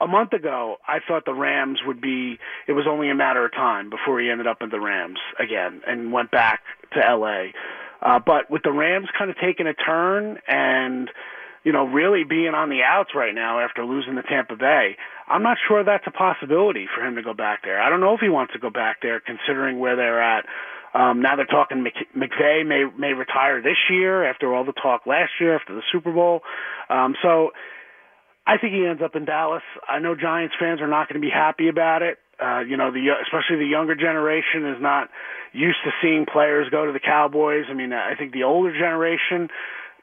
a 0.00 0.06
month 0.06 0.32
ago, 0.32 0.76
I 0.86 0.98
thought 1.06 1.24
the 1.24 1.34
Rams 1.34 1.78
would 1.86 2.00
be. 2.00 2.38
It 2.66 2.72
was 2.72 2.86
only 2.88 3.10
a 3.10 3.14
matter 3.14 3.44
of 3.44 3.52
time 3.52 3.90
before 3.90 4.20
he 4.20 4.30
ended 4.30 4.46
up 4.46 4.58
at 4.60 4.70
the 4.70 4.80
Rams 4.80 5.18
again 5.38 5.80
and 5.86 6.12
went 6.12 6.30
back 6.30 6.60
to 6.94 7.06
L.A. 7.06 7.52
Uh, 8.02 8.18
but 8.18 8.50
with 8.50 8.62
the 8.62 8.72
Rams 8.72 9.08
kind 9.16 9.30
of 9.30 9.36
taking 9.38 9.66
a 9.66 9.74
turn 9.74 10.38
and 10.48 11.08
you 11.64 11.72
know 11.72 11.84
really 11.86 12.24
being 12.24 12.54
on 12.54 12.68
the 12.68 12.82
outs 12.82 13.10
right 13.14 13.34
now 13.34 13.60
after 13.60 13.84
losing 13.84 14.16
to 14.16 14.22
Tampa 14.22 14.56
Bay, 14.56 14.96
I'm 15.28 15.42
not 15.42 15.56
sure 15.68 15.84
that's 15.84 16.06
a 16.06 16.10
possibility 16.10 16.88
for 16.94 17.06
him 17.06 17.14
to 17.14 17.22
go 17.22 17.32
back 17.32 17.62
there. 17.62 17.80
I 17.80 17.88
don't 17.88 18.00
know 18.00 18.14
if 18.14 18.20
he 18.20 18.28
wants 18.28 18.52
to 18.54 18.58
go 18.58 18.70
back 18.70 18.98
there 19.02 19.20
considering 19.20 19.78
where 19.78 19.96
they're 19.96 20.22
at. 20.22 20.46
Um, 20.94 21.22
now 21.22 21.36
they're 21.36 21.46
talking 21.46 21.82
Mc, 21.82 21.94
McVay 22.16 22.66
may 22.66 22.84
may 22.98 23.14
retire 23.14 23.62
this 23.62 23.78
year 23.90 24.28
after 24.28 24.54
all 24.54 24.64
the 24.64 24.72
talk 24.72 25.06
last 25.06 25.30
year 25.40 25.56
after 25.56 25.74
the 25.74 25.82
Super 25.90 26.12
Bowl. 26.12 26.40
Um, 26.90 27.14
so 27.22 27.50
I 28.46 28.58
think 28.58 28.74
he 28.74 28.84
ends 28.86 29.02
up 29.02 29.14
in 29.14 29.24
Dallas. 29.24 29.62
I 29.88 30.00
know 30.00 30.14
Giants 30.14 30.54
fans 30.58 30.80
are 30.80 30.88
not 30.88 31.08
going 31.08 31.20
to 31.20 31.24
be 31.24 31.32
happy 31.32 31.68
about 31.68 32.02
it. 32.02 32.18
Uh, 32.42 32.60
you 32.60 32.76
know, 32.76 32.90
the 32.90 33.06
especially 33.22 33.64
the 33.64 33.70
younger 33.70 33.94
generation 33.94 34.66
is 34.74 34.82
not 34.82 35.08
used 35.52 35.78
to 35.84 35.90
seeing 36.02 36.26
players 36.30 36.68
go 36.70 36.84
to 36.86 36.92
the 36.92 37.00
Cowboys. 37.00 37.64
I 37.70 37.74
mean, 37.74 37.92
I 37.92 38.14
think 38.18 38.32
the 38.32 38.42
older 38.42 38.72
generation, 38.72 39.48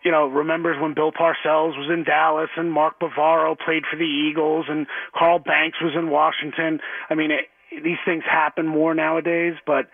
you 0.06 0.12
know, 0.12 0.28
remembers 0.28 0.78
when 0.80 0.94
Bill 0.94 1.12
Parcells 1.12 1.78
was 1.78 1.90
in 1.92 2.04
Dallas 2.04 2.50
and 2.56 2.72
Mark 2.72 3.00
Bavaro 3.00 3.58
played 3.60 3.84
for 3.92 3.98
the 3.98 4.06
Eagles 4.06 4.66
and 4.70 4.88
Carl 5.18 5.40
Banks 5.40 5.78
was 5.82 5.94
in 5.98 6.10
Washington. 6.10 6.80
I 7.10 7.16
mean, 7.16 7.32
it, 7.32 7.50
these 7.84 8.00
things 8.06 8.24
happen 8.24 8.66
more 8.66 8.96
nowadays, 8.96 9.56
but 9.66 9.90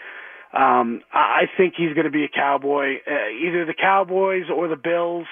um, 0.55 1.01
I 1.11 1.43
think 1.57 1.73
he's 1.77 1.93
going 1.93 2.05
to 2.05 2.11
be 2.11 2.23
a 2.23 2.29
Cowboy, 2.29 2.95
uh, 3.05 3.29
either 3.45 3.65
the 3.65 3.73
Cowboys 3.73 4.45
or 4.53 4.67
the 4.67 4.77
Bills. 4.77 5.27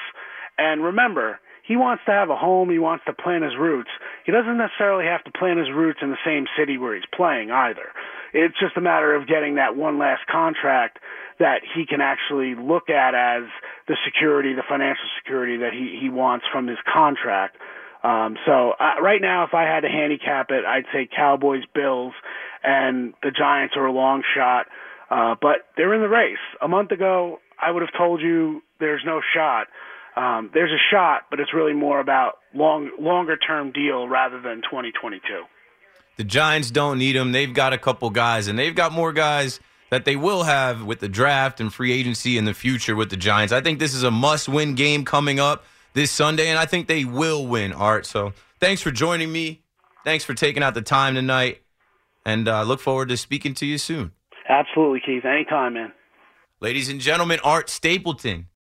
And 0.58 0.84
remember, 0.84 1.40
he 1.66 1.78
wants 1.78 2.04
to 2.06 2.12
have 2.12 2.30
a 2.30 2.36
home. 2.36 2.70
He 2.70 2.80
wants 2.80 3.06
to 3.06 3.14
plant 3.14 3.44
his 3.44 3.56
roots. 3.58 3.90
He 4.26 4.32
doesn't 4.34 4.58
necessarily 4.58 5.06
have 5.06 5.24
to 5.24 5.32
plant 5.32 5.60
his 5.60 5.70
roots 5.74 6.00
in 6.02 6.10
the 6.10 6.20
same 6.26 6.46
city 6.60 6.78
where 6.78 6.94
he's 6.94 7.08
playing 7.16 7.52
either. 7.52 7.88
It's 8.34 8.60
just 8.60 8.76
a 8.76 8.82
matter 8.82 9.16
of 9.16 9.28
getting 9.28 9.56
that 9.56 9.78
one 9.78 9.98
last 9.98 10.28
contract 10.30 11.00
that 11.40 11.62
he 11.74 11.86
can 11.86 12.02
actually 12.02 12.56
look 12.56 12.90
at 12.90 13.16
as 13.16 13.44
the 13.88 13.96
security, 14.06 14.54
the 14.54 14.64
financial 14.68 15.06
security 15.24 15.58
that 15.58 15.72
he, 15.72 16.00
he 16.02 16.10
wants 16.10 16.46
from 16.52 16.68
his 16.68 16.78
contract. 16.92 17.56
Um, 18.04 18.36
so 18.46 18.72
uh, 18.72 19.02
right 19.02 19.22
now, 19.22 19.46
if 19.46 19.54
I 19.54 19.64
had 19.64 19.82
to 19.82 19.90
handicap 19.90 20.52
it, 20.52 20.66
I'd 20.66 20.86
say 20.92 21.08
Cowboys, 21.08 21.64
Bills, 21.74 22.14
and 22.62 23.14
the 23.24 23.32
Giants 23.32 23.76
are 23.78 23.86
a 23.86 23.92
long 23.92 24.24
shot. 24.36 24.68
Uh, 25.10 25.36
but 25.42 25.58
they're 25.78 25.94
in 25.94 26.02
the 26.02 26.10
race. 26.10 26.38
A 26.62 26.68
month 26.68 26.92
ago, 26.92 27.40
I 27.62 27.72
would 27.72 27.82
have 27.82 27.92
told 27.98 28.22
you 28.22 28.62
there's 28.80 29.02
no 29.06 29.22
shot. 29.36 29.68
Um, 30.16 30.52
there's 30.54 30.72
a 30.72 30.82
shot, 30.94 31.24
but 31.30 31.40
it's 31.40 31.54
really 31.54 31.74
more 31.74 32.00
about 32.00 32.38
long, 32.54 32.92
longer 33.00 33.38
term 33.38 33.72
deal 33.72 34.08
rather 34.08 34.40
than 34.42 34.58
2022. 34.58 35.22
The 36.18 36.24
Giants 36.24 36.70
don't 36.70 37.00
need 37.00 37.16
him. 37.16 37.32
They've 37.32 37.54
got 37.54 37.74
a 37.74 37.78
couple 37.78 38.10
guys, 38.12 38.48
and 38.48 38.58
they've 38.58 38.76
got 38.76 38.92
more 38.92 39.12
guys 39.12 39.60
that 39.90 40.06
they 40.06 40.16
will 40.16 40.44
have 40.44 40.84
with 40.84 41.00
the 41.00 41.10
draft 41.10 41.60
and 41.60 41.74
free 41.74 41.92
agency 41.92 42.38
in 42.38 42.46
the 42.46 42.54
future 42.54 42.96
with 42.96 43.10
the 43.10 43.18
Giants. 43.18 43.52
I 43.52 43.62
think 43.62 43.80
this 43.80 43.94
is 43.94 44.04
a 44.04 44.12
must 44.12 44.48
win 44.48 44.76
game 44.76 45.06
coming 45.06 45.40
up 45.40 45.66
this 45.94 46.12
Sunday, 46.12 46.50
and 46.50 46.60
I 46.60 46.66
think 46.66 46.88
they 46.88 47.06
will 47.06 47.46
win, 47.48 47.74
Art. 47.74 48.06
So 48.06 48.34
thanks 48.60 48.82
for 48.82 48.92
joining 48.92 49.32
me. 49.32 49.62
Thanks 50.04 50.24
for 50.24 50.34
taking 50.34 50.64
out 50.64 50.74
the 50.74 50.82
time 50.82 51.16
tonight, 51.16 51.62
and 52.26 52.48
uh, 52.48 52.64
look 52.64 52.80
forward 52.80 53.10
to 53.10 53.18
speaking 53.18 53.54
to 53.56 53.66
you 53.66 53.78
soon. 53.78 54.12
Absolutely, 54.68 55.02
Keith. 55.06 55.26
Anytime, 55.26 55.74
man. 55.74 55.92
Ladies 56.60 56.90
and 56.90 57.02
gentlemen, 57.02 57.40
Art 57.44 57.70
Stapleton. 57.70 58.48